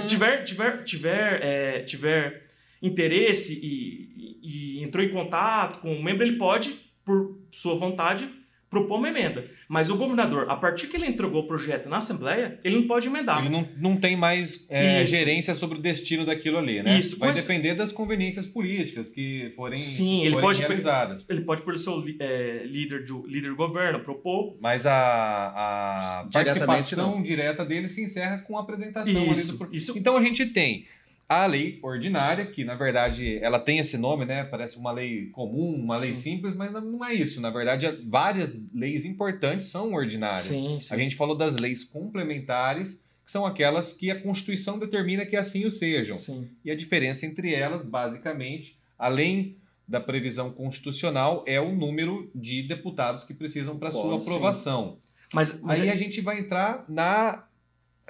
tiver, 0.07 0.45
tiver, 0.45 0.85
tiver, 0.85 1.43
é, 1.43 1.81
tiver 1.83 2.51
interesse 2.83 3.61
e, 3.63 4.39
e- 4.43 4.79
e 4.81 4.83
entrou 4.83 5.05
em 5.05 5.11
contato 5.11 5.81
com 5.81 5.93
um 5.95 6.03
membro, 6.03 6.25
ele 6.25 6.39
pode, 6.39 6.75
por 7.05 7.39
sua 7.53 7.75
vontade, 7.75 8.27
propor 8.71 8.99
uma 8.99 9.09
emenda. 9.09 9.45
Mas 9.69 9.91
o 9.91 9.97
governador, 9.97 10.49
a 10.49 10.55
partir 10.55 10.87
que 10.87 10.97
ele 10.97 11.07
entregou 11.07 11.43
o 11.43 11.47
projeto 11.47 11.89
na 11.89 11.97
Assembleia, 11.97 12.59
ele 12.63 12.77
não 12.77 12.87
pode 12.87 13.09
emendar. 13.09 13.41
Ele 13.41 13.49
não, 13.49 13.69
não 13.77 13.97
tem 13.97 14.17
mais 14.17 14.65
é, 14.71 15.05
gerência 15.05 15.55
sobre 15.55 15.79
o 15.79 15.83
destino 15.83 16.25
daquilo 16.25 16.57
ali, 16.59 16.81
né? 16.83 16.97
Isso, 16.99 17.19
Vai 17.19 17.31
mas- 17.31 17.45
depender 17.45 17.75
das 17.75 17.91
conveniências 17.91 18.47
políticas 18.47 19.11
que 19.11 19.53
forem, 19.57 19.79
Sim, 19.79 20.21
ele 20.21 20.31
forem 20.31 20.47
pode- 20.47 20.61
realizadas. 20.61 21.25
Ele 21.29 21.41
pode, 21.41 21.63
por 21.63 21.77
seu 21.77 22.03
é, 22.21 22.63
líder, 22.65 23.05
de, 23.05 23.13
líder 23.27 23.49
do 23.51 23.57
governo, 23.57 24.01
propor. 24.01 24.57
Mas 24.61 24.87
a, 24.87 26.21
a 26.23 26.29
participação 26.33 27.21
direta 27.23 27.65
dele 27.65 27.89
se 27.89 28.03
encerra 28.03 28.39
com 28.39 28.57
a 28.57 28.61
apresentação 28.61 29.23
ali 29.23 29.33
Isso, 29.33 29.59
do 29.59 29.75
isso 29.75 29.99
Então 29.99 30.17
a 30.17 30.23
gente 30.23 30.47
tem 30.47 30.87
a 31.31 31.47
lei 31.47 31.79
ordinária, 31.81 32.45
que 32.45 32.65
na 32.65 32.75
verdade 32.75 33.39
ela 33.41 33.61
tem 33.61 33.79
esse 33.79 33.97
nome, 33.97 34.25
né? 34.25 34.43
Parece 34.43 34.77
uma 34.77 34.91
lei 34.91 35.27
comum, 35.27 35.77
uma 35.77 35.97
lei 35.97 36.13
Sim. 36.13 36.33
simples, 36.33 36.57
mas 36.57 36.73
não- 36.73 37.05
é 37.05 37.15
isso. 37.15 37.41
Na 37.41 37.51
verdade, 37.51 37.87
várias 38.09 38.69
leis 38.75 39.05
importantes 39.05 39.69
são 39.69 39.93
ordinárias. 39.95 40.41
Sim, 40.41 40.79
sim. 40.81 40.93
A 40.93 40.99
gente 40.99 41.15
falou 41.15 41.37
das 41.37 41.55
leis 41.57 41.85
complementares, 41.85 43.05
que 43.25 43.31
são 43.31 43.47
aquelas 43.47 43.93
que 43.93 44.11
a 44.11 44.21
Constituição 44.21 44.77
determina 44.77 45.25
que 45.25 45.37
assim 45.37 45.65
o 45.65 45.71
sejam. 45.71 46.19
E 46.65 46.71
a 46.71 46.75
diferença 46.75 47.25
entre 47.25 47.55
elas, 47.55 47.85
basicamente, 47.85 48.77
além 48.99 49.57
da 49.87 50.01
previsão 50.01 50.51
constitucional, 50.51 51.45
é 51.47 51.61
o 51.61 51.73
número 51.73 52.29
de 52.35 52.65
deputados 52.65 53.23
que 53.23 53.35
precisam 53.35 53.79
para 53.79 53.93
sua 53.93 54.17
aprovação. 54.17 54.99
Mas, 55.33 55.63
mas 55.63 55.81
Aí 55.81 55.89
é- 55.89 55.93
a 55.93 55.97
gente 55.97 56.21
vai 56.21 56.41
entrar 56.41 56.85
na. 56.89 57.45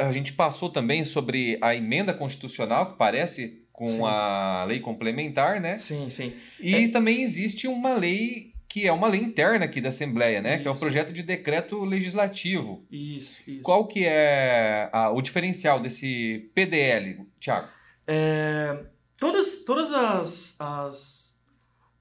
A 0.00 0.12
gente 0.12 0.32
passou 0.32 0.68
também 0.70 1.04
sobre 1.04 1.58
a 1.60 1.74
emenda 1.74 2.12
constitucional, 2.14 2.92
que 2.92 2.98
parece 2.98 3.60
com 3.72 3.86
Sim. 3.86 4.00
a 4.04 4.64
lei 4.68 4.80
complementar, 4.80 5.60
né? 5.60 5.78
Sim, 5.78 6.10
sim. 6.10 6.32
E 6.58 6.88
também 6.88 7.22
existe 7.22 7.66
uma 7.66 7.94
lei 7.94 8.50
que 8.68 8.86
é 8.86 8.92
uma 8.92 9.08
lei 9.08 9.20
interna 9.20 9.64
aqui 9.64 9.80
da 9.80 9.88
Assembleia, 9.88 10.40
né? 10.40 10.58
Que 10.58 10.68
é 10.68 10.70
o 10.70 10.72
Isso. 10.72 10.80
projeto 10.80 11.12
de 11.12 11.22
decreto 11.24 11.84
legislativo. 11.84 12.84
Isso, 12.90 13.42
isso. 13.50 13.62
Qual 13.62 13.86
que 13.88 14.04
é 14.06 14.88
a- 14.92 15.10
o 15.10 15.20
diferencial 15.20 15.80
desse 15.80 16.50
PDL, 16.54 17.26
Tiago? 17.40 17.68
É, 18.06 18.78
todas 19.18 19.64
todas 19.64 19.92
as, 19.92 20.60
as 20.60 21.40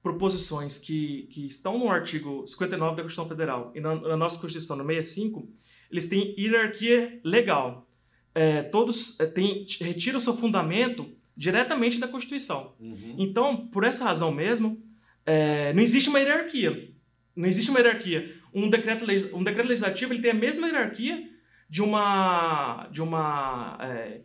proposições 0.02 0.78
que, 0.78 1.28
que 1.32 1.46
estão 1.46 1.78
no 1.78 1.90
artigo 1.90 2.46
59 2.46 2.96
da 2.96 3.02
Constituição 3.02 3.28
Federal 3.28 3.72
e 3.74 3.80
na, 3.80 3.94
na 3.96 4.16
nossa 4.16 4.38
Constituição, 4.40 4.76
no 4.76 4.84
65, 4.86 5.48
eles 5.90 6.08
têm 6.08 6.34
hierarquia 6.38 7.18
legal. 7.24 7.86
É, 8.34 8.62
todos 8.62 9.18
é, 9.20 9.26
têm, 9.26 9.66
retiram 9.80 10.20
seu 10.20 10.36
fundamento 10.36 11.12
diretamente 11.36 11.98
da 11.98 12.06
Constituição. 12.08 12.74
Então, 13.18 13.66
por 13.68 13.84
essa 13.84 14.04
razão 14.04 14.30
mesmo, 14.32 14.80
é, 15.26 15.72
não 15.72 15.82
existe 15.82 16.08
uma 16.08 16.18
hierarquia. 16.20 16.90
Não 17.34 17.48
existe 17.48 17.70
uma 17.70 17.80
hierarquia. 17.80 18.34
Um 18.52 18.68
decreto, 18.68 19.04
um 19.34 19.42
decreto 19.42 19.68
legislativo 19.68 20.12
ele 20.12 20.20
tem 20.22 20.32
a 20.32 20.34
mesma 20.34 20.66
hierarquia 20.66 21.28
de 21.68 21.82
uma, 21.82 22.88
de 22.90 23.00
uma, 23.00 23.78
é, 23.80 24.20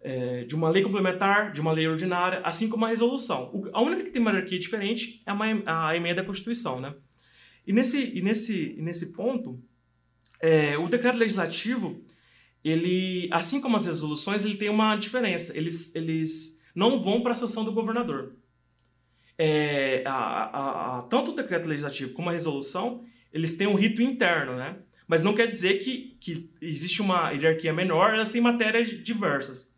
é, 0.00 0.44
de 0.44 0.54
uma 0.54 0.68
lei 0.70 0.82
complementar, 0.82 1.52
de 1.52 1.60
uma 1.60 1.72
lei 1.72 1.88
ordinária, 1.88 2.40
assim 2.44 2.68
como 2.68 2.82
uma 2.84 2.88
resolução. 2.90 3.50
O- 3.52 3.68
a 3.72 3.80
única 3.82 4.04
que 4.04 4.10
tem 4.10 4.20
uma 4.22 4.30
hierarquia 4.30 4.58
diferente 4.58 5.22
é 5.26 5.32
uma, 5.32 5.46
a 5.66 5.96
emenda 5.96 6.20
à 6.20 6.24
Constituição, 6.24 6.80
né? 6.80 6.94
E 7.66 7.72
nesse, 7.72 8.16
e 8.18 8.22
nesse, 8.22 8.74
e 8.78 8.82
nesse 8.82 9.12
ponto, 9.14 9.60
é, 10.40 10.78
o 10.78 10.88
decreto 10.88 11.18
legislativo, 11.18 12.02
ele, 12.64 13.28
assim 13.32 13.60
como 13.60 13.76
as 13.76 13.86
resoluções, 13.86 14.44
ele 14.44 14.56
tem 14.56 14.68
uma 14.68 14.96
diferença. 14.96 15.56
Eles, 15.56 15.94
eles 15.94 16.62
não 16.74 17.02
vão 17.02 17.20
para 17.22 17.32
a 17.32 17.36
sanção 17.36 17.64
do 17.64 17.72
governador. 17.72 18.32
É, 19.36 20.02
a, 20.04 20.12
a- 20.12 20.98
a- 20.98 21.02
tanto 21.02 21.30
o 21.30 21.34
decreto 21.36 21.68
legislativo 21.68 22.12
como 22.12 22.28
a 22.28 22.32
resolução, 22.32 23.04
eles 23.32 23.56
têm 23.56 23.66
um 23.68 23.74
rito 23.74 24.02
interno, 24.02 24.56
né? 24.56 24.76
Mas 25.06 25.22
não 25.22 25.34
quer 25.34 25.46
dizer 25.46 25.78
que, 25.78 26.16
que 26.20 26.50
existe 26.60 27.00
uma 27.00 27.30
hierarquia 27.30 27.72
menor, 27.72 28.12
elas 28.14 28.30
têm 28.32 28.40
matérias 28.40 28.88
diversas. 29.02 29.74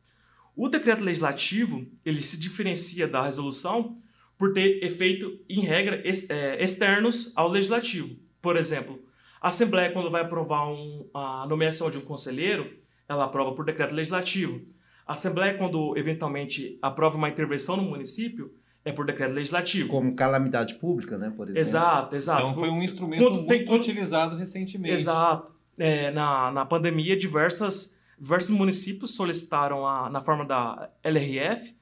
O 0.56 0.68
decreto 0.68 1.04
legislativo, 1.04 1.86
ele 2.04 2.20
se 2.20 2.38
diferencia 2.40 3.06
da 3.06 3.22
resolução 3.22 3.98
por 4.36 4.52
ter 4.52 4.82
efeito, 4.82 5.38
em 5.48 5.60
regra, 5.60 6.00
ex- 6.04 6.28
é, 6.30 6.62
externos 6.62 7.32
ao 7.36 7.48
legislativo. 7.48 8.16
Por 8.42 8.56
exemplo, 8.56 8.98
a 9.40 9.48
Assembleia, 9.48 9.90
quando 9.92 10.10
vai 10.10 10.22
aprovar 10.22 10.68
um- 10.68 11.06
a 11.14 11.46
nomeação 11.48 11.90
de 11.90 11.98
um 11.98 12.02
conselheiro, 12.02 12.70
ela 13.08 13.24
aprova 13.24 13.52
por 13.54 13.64
decreto 13.64 13.94
legislativo. 13.94 14.60
A 15.06 15.12
Assembleia, 15.12 15.54
quando 15.54 15.96
eventualmente 15.96 16.78
aprova 16.80 17.16
uma 17.16 17.28
intervenção 17.28 17.76
no 17.76 17.82
município, 17.82 18.52
é 18.84 18.92
por 18.92 19.04
decreto 19.04 19.32
legislativo. 19.32 19.88
Como 19.88 20.14
calamidade 20.14 20.74
pública, 20.76 21.18
né, 21.18 21.32
por 21.36 21.44
exemplo. 21.46 21.60
Exato, 21.60 22.14
exato. 22.16 22.42
Então 22.42 22.54
foi 22.54 22.70
um 22.70 22.82
instrumento 22.82 23.22
Quando 23.22 23.34
muito 23.36 23.48
tem- 23.48 23.64
quando- 23.64 23.80
utilizado 23.80 24.36
recentemente. 24.36 24.94
Exato. 24.94 25.50
É, 25.78 26.10
na, 26.10 26.50
na 26.50 26.64
pandemia, 26.66 27.16
diversas, 27.16 28.00
diversos 28.18 28.50
municípios 28.50 29.14
solicitaram, 29.14 29.86
a, 29.86 30.08
na 30.10 30.20
forma 30.22 30.44
da 30.44 30.90
LRF, 31.02 31.74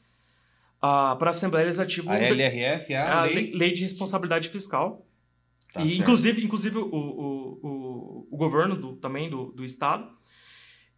para 0.80 1.16
a 1.26 1.30
Assembleia 1.30 1.64
Legislativa 1.66 2.12
A 2.12 2.18
LRF 2.18 2.92
é 2.94 2.96
a, 2.98 3.20
a 3.20 3.24
lei, 3.24 3.52
lei 3.52 3.72
de 3.72 3.82
responsabilidade 3.82 4.48
fiscal. 4.48 5.04
Tá 5.72 5.82
e, 5.82 5.88
certo. 5.88 6.00
inclusive, 6.00 6.44
inclusive 6.44 6.78
o, 6.78 6.86
o, 6.86 7.60
o, 7.62 8.28
o 8.30 8.36
governo 8.36 8.76
do, 8.76 8.96
também 8.96 9.28
do, 9.28 9.52
do 9.52 9.64
Estado. 9.64 10.10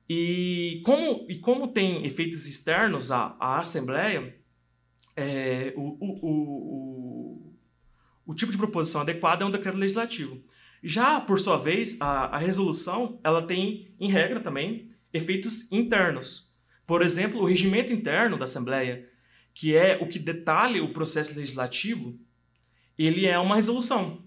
E 0.08 0.82
como, 0.84 1.26
e 1.28 1.38
como 1.38 1.68
tem 1.68 2.04
efeitos 2.04 2.46
externos 2.46 3.12
à, 3.12 3.36
à 3.38 3.60
Assembleia, 3.60 4.36
é, 5.16 5.72
o, 5.76 5.96
o, 6.00 7.54
o, 8.26 8.34
tipo 8.34 8.50
de 8.50 8.58
proposição 8.58 9.02
adequada 9.02 9.44
é 9.44 9.46
um 9.46 9.50
decreto 9.50 9.78
legislativo. 9.78 10.42
Já, 10.82 11.20
por 11.20 11.38
sua 11.38 11.58
vez, 11.58 12.00
a, 12.00 12.36
a 12.36 12.38
resolução 12.38 13.20
ela 13.22 13.46
tem, 13.46 13.94
em 14.00 14.10
regra 14.10 14.40
também, 14.40 14.90
efeitos 15.12 15.70
internos. 15.70 16.56
Por 16.86 17.02
exemplo, 17.02 17.42
o 17.42 17.46
regimento 17.46 17.92
interno 17.92 18.36
da 18.36 18.44
Assembleia, 18.44 19.08
que 19.54 19.76
é 19.76 19.96
o 20.00 20.08
que 20.08 20.18
detalha 20.18 20.82
o 20.82 20.92
processo 20.92 21.38
legislativo, 21.38 22.18
ele 22.98 23.26
é 23.26 23.38
uma 23.38 23.56
resolução. 23.56 24.24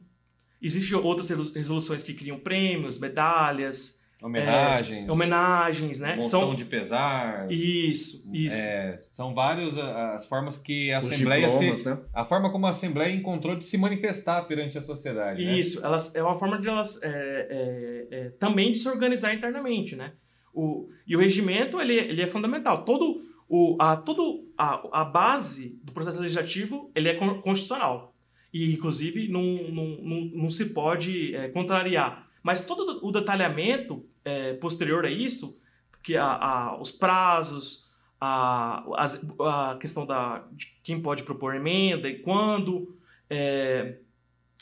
Existem 0.64 0.98
outras 0.98 1.30
resolu- 1.30 1.52
resoluções 1.54 2.04
que 2.04 2.14
criam 2.14 2.40
prêmios, 2.40 3.00
medalhas, 3.00 4.02
Homenagens. 4.22 5.06
É, 5.10 5.12
homenagens, 5.12 6.00
né? 6.00 6.16
Moção 6.16 6.40
São 6.40 6.56
de 6.56 6.64
pesar. 6.64 7.52
isso, 7.52 8.34
isso. 8.34 8.56
É, 8.58 8.98
são 9.12 9.34
várias 9.36 9.78
as 9.78 10.26
formas 10.26 10.58
que 10.58 10.94
a 10.94 11.00
Os 11.00 11.12
Assembleia 11.12 11.50
se, 11.50 11.84
né? 11.86 11.98
a 12.14 12.24
forma 12.24 12.50
como 12.50 12.66
a 12.66 12.70
Assembleia 12.70 13.14
encontrou 13.14 13.54
de 13.54 13.66
se 13.66 13.78
manifestar 13.78 14.44
perante 14.44 14.78
a 14.78 14.82
sociedade. 14.82 15.44
né? 15.44 15.60
Isso, 15.60 15.86
elas, 15.86 16.16
é 16.16 16.24
uma 16.24 16.40
forma 16.40 16.58
de 16.58 16.70
elas 16.70 17.04
é, 17.04 17.10
é, 17.10 18.08
é, 18.18 18.30
também 18.40 18.72
de 18.72 18.78
se 18.78 18.88
organizar 18.88 19.34
internamente, 19.34 19.94
né? 19.94 20.14
O, 20.54 20.88
e 21.06 21.18
o 21.18 21.20
regimento, 21.20 21.82
ele, 21.82 21.96
ele 21.96 22.22
é 22.22 22.28
fundamental. 22.28 22.86
Todo 22.86 23.22
o, 23.50 23.76
a, 23.78 23.98
todo 23.98 24.48
a, 24.58 25.02
a 25.02 25.04
base 25.04 25.82
do 25.84 25.92
processo 25.92 26.22
legislativo, 26.22 26.90
ele 26.96 27.10
é 27.10 27.16
con- 27.16 27.42
constitucional. 27.42 28.13
E, 28.54 28.72
inclusive, 28.72 29.28
não, 29.28 29.42
não, 29.42 29.88
não, 30.02 30.22
não 30.44 30.50
se 30.52 30.74
pode 30.74 31.36
é, 31.36 31.50
contrariar. 31.50 32.30
Mas 32.44 32.66
todo 32.66 33.00
o 33.06 33.12
detalhamento 33.12 34.06
é, 34.24 34.54
posterior 34.54 35.06
a 35.06 35.10
isso, 35.10 35.60
que 36.04 36.16
a, 36.16 36.26
a, 36.26 36.80
os 36.80 36.92
prazos, 36.92 37.92
a, 38.22 38.84
as- 38.98 39.36
a 39.40 39.78
questão 39.82 40.06
da, 40.06 40.46
de 40.52 40.68
quem 40.84 41.02
pode 41.02 41.24
propor 41.24 41.56
emenda 41.56 42.08
e 42.08 42.20
quando... 42.20 42.96
é, 43.30 43.98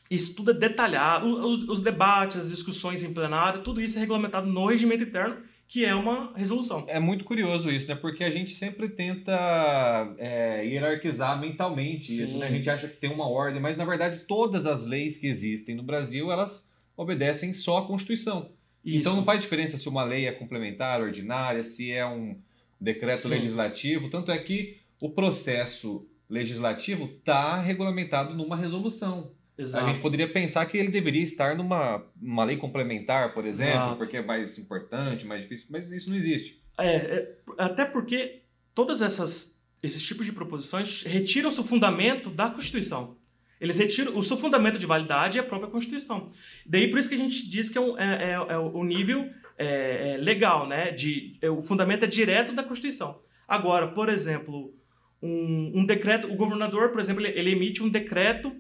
isso 0.10 0.36
tudo 0.36 0.52
é 0.52 0.54
detalhado, 0.54 1.26
os, 1.26 1.70
os 1.70 1.82
debates, 1.82 2.36
as 2.36 2.50
discussões 2.50 3.02
em 3.02 3.14
plenário, 3.14 3.64
tudo 3.64 3.80
isso 3.80 3.98
é 3.98 4.02
regulamentado 4.02 4.46
no 4.46 4.66
regimento 4.68 5.04
interno, 5.04 5.38
que 5.72 5.86
é 5.86 5.96
uma 5.96 6.34
resolução. 6.36 6.84
É 6.90 7.00
muito 7.00 7.24
curioso 7.24 7.72
isso, 7.72 7.88
né? 7.88 7.96
Porque 7.96 8.26
a 8.26 8.30
gente 8.30 8.56
sempre 8.56 8.90
tenta 8.90 10.14
é, 10.18 10.66
hierarquizar 10.66 11.40
mentalmente 11.40 12.12
isso, 12.12 12.34
Sim. 12.34 12.40
né? 12.40 12.48
A 12.48 12.52
gente 12.52 12.70
acha 12.70 12.90
que 12.90 12.98
tem 12.98 13.10
uma 13.10 13.26
ordem, 13.26 13.62
mas 13.62 13.78
na 13.78 13.86
verdade 13.86 14.20
todas 14.28 14.66
as 14.66 14.86
leis 14.86 15.16
que 15.16 15.28
existem 15.28 15.74
no 15.74 15.82
Brasil, 15.82 16.30
elas 16.30 16.70
obedecem 16.98 17.54
só 17.54 17.78
à 17.78 17.88
Constituição. 17.88 18.52
Então 18.84 19.14
Isso. 19.14 19.16
não 19.16 19.24
faz 19.24 19.42
diferença 19.42 19.78
se 19.78 19.88
uma 19.88 20.04
lei 20.04 20.28
é 20.28 20.34
complementar, 20.34 21.00
ordinária, 21.00 21.64
se 21.64 21.90
é 21.90 22.06
um 22.06 22.36
decreto 22.78 23.22
Sim. 23.22 23.30
legislativo. 23.30 24.10
Tanto 24.10 24.30
é 24.30 24.38
que 24.40 24.76
o 25.00 25.10
processo 25.10 26.06
legislativo 26.30 27.06
está 27.06 27.62
regulamentado 27.62 28.36
numa 28.36 28.58
resolução. 28.58 29.32
Exato. 29.58 29.86
A 29.86 29.88
gente 29.92 30.02
poderia 30.02 30.32
pensar 30.32 30.66
que 30.66 30.78
ele 30.78 30.90
deveria 30.90 31.22
estar 31.24 31.56
numa 31.56 32.04
uma 32.22 32.44
lei 32.44 32.58
complementar, 32.58 33.34
por 33.34 33.46
exemplo, 33.46 33.74
Exato. 33.74 33.98
porque 33.98 34.18
é 34.18 34.22
mais 34.24 34.58
importante, 34.58 35.26
mais 35.26 35.42
difícil, 35.44 35.68
mas 35.72 35.92
isso 35.92 36.10
não 36.10 36.18
existe. 36.18 36.62
É, 36.78 36.96
é, 36.96 37.36
até 37.58 37.86
porque 37.86 38.42
todas 38.74 39.02
essas 39.02 39.62
esses 39.84 40.02
tipos 40.04 40.26
de 40.26 40.32
proposições 40.32 41.04
retiram 41.04 41.50
o 41.50 41.52
seu 41.52 41.64
fundamento 41.64 42.30
da 42.30 42.50
Constituição. 42.50 43.18
Eles 43.60 43.78
retiram 43.78 44.18
o 44.18 44.24
seu 44.24 44.38
fundamento 44.38 44.80
de 44.80 44.86
validade 44.86 45.38
é 45.38 45.42
a 45.42 45.44
própria 45.44 45.70
Constituição. 45.70 46.32
Daí 46.66 46.90
por 46.90 46.98
isso 46.98 47.10
que 47.10 47.16
a 47.16 47.18
gente 47.18 47.48
diz 47.50 47.70
que 47.70 47.78
é, 47.78 47.82
um- 47.82 47.98
é- 47.98 48.32
é- 48.32 48.54
é 48.54 48.58
o 48.58 48.84
nível 48.84 49.30
é, 49.58 50.14
é, 50.14 50.18
legal, 50.18 50.68
né? 50.68 50.90
De, 50.92 51.38
é, 51.42 51.50
o 51.50 51.62
fundamento 51.62 52.04
é 52.04 52.08
direto 52.08 52.54
da 52.54 52.64
Constituição. 52.64 53.22
Agora, 53.48 53.90
por 53.90 54.10
exemplo, 54.10 54.74
um, 55.22 55.72
um 55.76 55.86
decreto, 55.86 56.28
o 56.32 56.36
governador, 56.36 56.90
por 56.90 57.00
exemplo, 57.00 57.24
ele, 57.24 57.38
ele 57.38 57.52
emite 57.52 57.84
um 57.84 57.90
decreto 57.90 58.56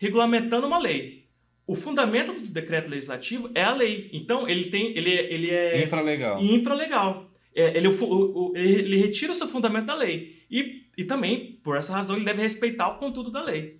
regulamentando 0.00 0.66
uma 0.66 0.78
lei. 0.78 1.26
O 1.66 1.76
fundamento 1.76 2.32
do 2.32 2.40
decreto 2.48 2.88
legislativo 2.88 3.50
é 3.54 3.62
a 3.62 3.74
lei. 3.74 4.08
Então, 4.12 4.48
ele 4.48 4.64
tem, 4.70 4.96
ele, 4.96 5.10
é- 5.10 5.32
ele 5.32 5.50
é 5.50 5.84
Infralegal. 5.84 6.42
infralegal. 6.42 7.30
É, 7.54 7.76
ele, 7.76 7.86
o 7.88 7.92
fu- 7.92 8.06
o- 8.06 8.50
o- 8.50 8.56
ele 8.56 8.96
retira 8.96 9.32
o 9.32 9.34
seu 9.36 9.46
fundamento 9.46 9.86
da 9.86 9.94
lei. 9.94 10.38
E, 10.50 10.82
e 10.96 11.04
também, 11.04 11.58
por 11.62 11.76
essa 11.76 11.92
razão, 11.92 12.16
ele 12.16 12.24
deve 12.24 12.40
respeitar 12.42 12.88
o 12.88 12.98
conteúdo 12.98 13.30
da 13.30 13.42
lei. 13.42 13.76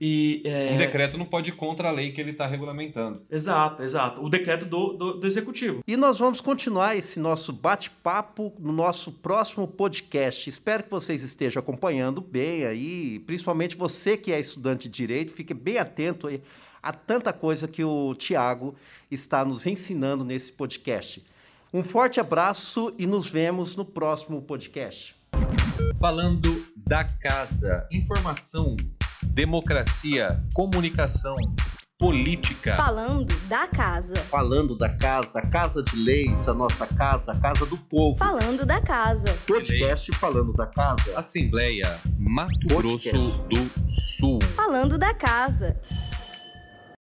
E, 0.00 0.42
é, 0.44 0.72
Um 0.72 0.76
decreto 0.76 1.16
não 1.16 1.24
pode 1.24 1.50
ir 1.50 1.54
contra 1.54 1.88
a 1.88 1.92
lei 1.92 2.12
que 2.12 2.20
ele 2.20 2.32
está 2.32 2.46
regulamentando. 2.46 3.22
Exato, 3.30 3.82
exato. 3.82 4.24
O 4.24 4.28
decreto 4.28 4.66
do, 4.66 4.92
do, 4.92 5.12
do 5.20 5.26
executivo. 5.26 5.82
E 5.86 5.96
nós 5.96 6.18
vamos 6.18 6.40
continuar 6.40 6.96
esse 6.96 7.20
nosso 7.20 7.52
bate-papo 7.52 8.52
no 8.58 8.72
nosso 8.72 9.12
próximo 9.12 9.66
podcast. 9.68 10.50
Espero 10.50 10.82
que 10.82 10.90
vocês 10.90 11.22
estejam 11.22 11.60
acompanhando 11.60 12.20
bem 12.20 12.64
aí, 12.64 13.20
principalmente 13.20 13.76
você 13.76 14.16
que 14.16 14.32
é 14.32 14.40
estudante 14.40 14.88
de 14.88 14.94
direito, 14.94 15.32
fique 15.32 15.54
bem 15.54 15.78
atento 15.78 16.26
aí 16.26 16.42
a 16.82 16.92
tanta 16.92 17.32
coisa 17.32 17.66
que 17.66 17.82
o 17.82 18.14
Tiago 18.14 18.74
está 19.10 19.42
nos 19.42 19.64
ensinando 19.66 20.22
nesse 20.22 20.52
podcast. 20.52 21.24
Um 21.72 21.82
forte 21.82 22.20
abraço 22.20 22.94
e 22.98 23.06
nos 23.06 23.26
vemos 23.26 23.74
no 23.74 23.84
próximo 23.86 24.42
podcast. 24.42 25.16
Falando 25.98 26.62
da 26.76 27.04
casa. 27.04 27.88
Informação, 27.90 28.76
democracia, 29.32 30.42
comunicação, 30.52 31.36
política. 31.98 32.74
Falando 32.76 33.34
da 33.48 33.66
casa. 33.66 34.14
Falando 34.14 34.76
da 34.76 34.88
casa, 34.88 35.38
a 35.38 35.46
casa 35.46 35.82
de 35.82 35.96
leis, 35.96 36.48
a 36.48 36.54
nossa 36.54 36.86
casa, 36.86 37.32
a 37.32 37.38
casa 37.38 37.64
do 37.66 37.76
povo. 37.76 38.18
Falando 38.18 38.66
da 38.66 38.80
casa. 38.80 39.26
Podcast 39.46 40.12
falando 40.16 40.52
da 40.52 40.66
casa. 40.66 41.18
Assembleia 41.18 41.98
Mato 42.18 42.52
Podcast. 42.68 43.10
Grosso 43.10 43.48
do 43.48 43.70
Sul. 43.88 44.38
Falando 44.54 44.98
da 44.98 45.14
casa. 45.14 45.76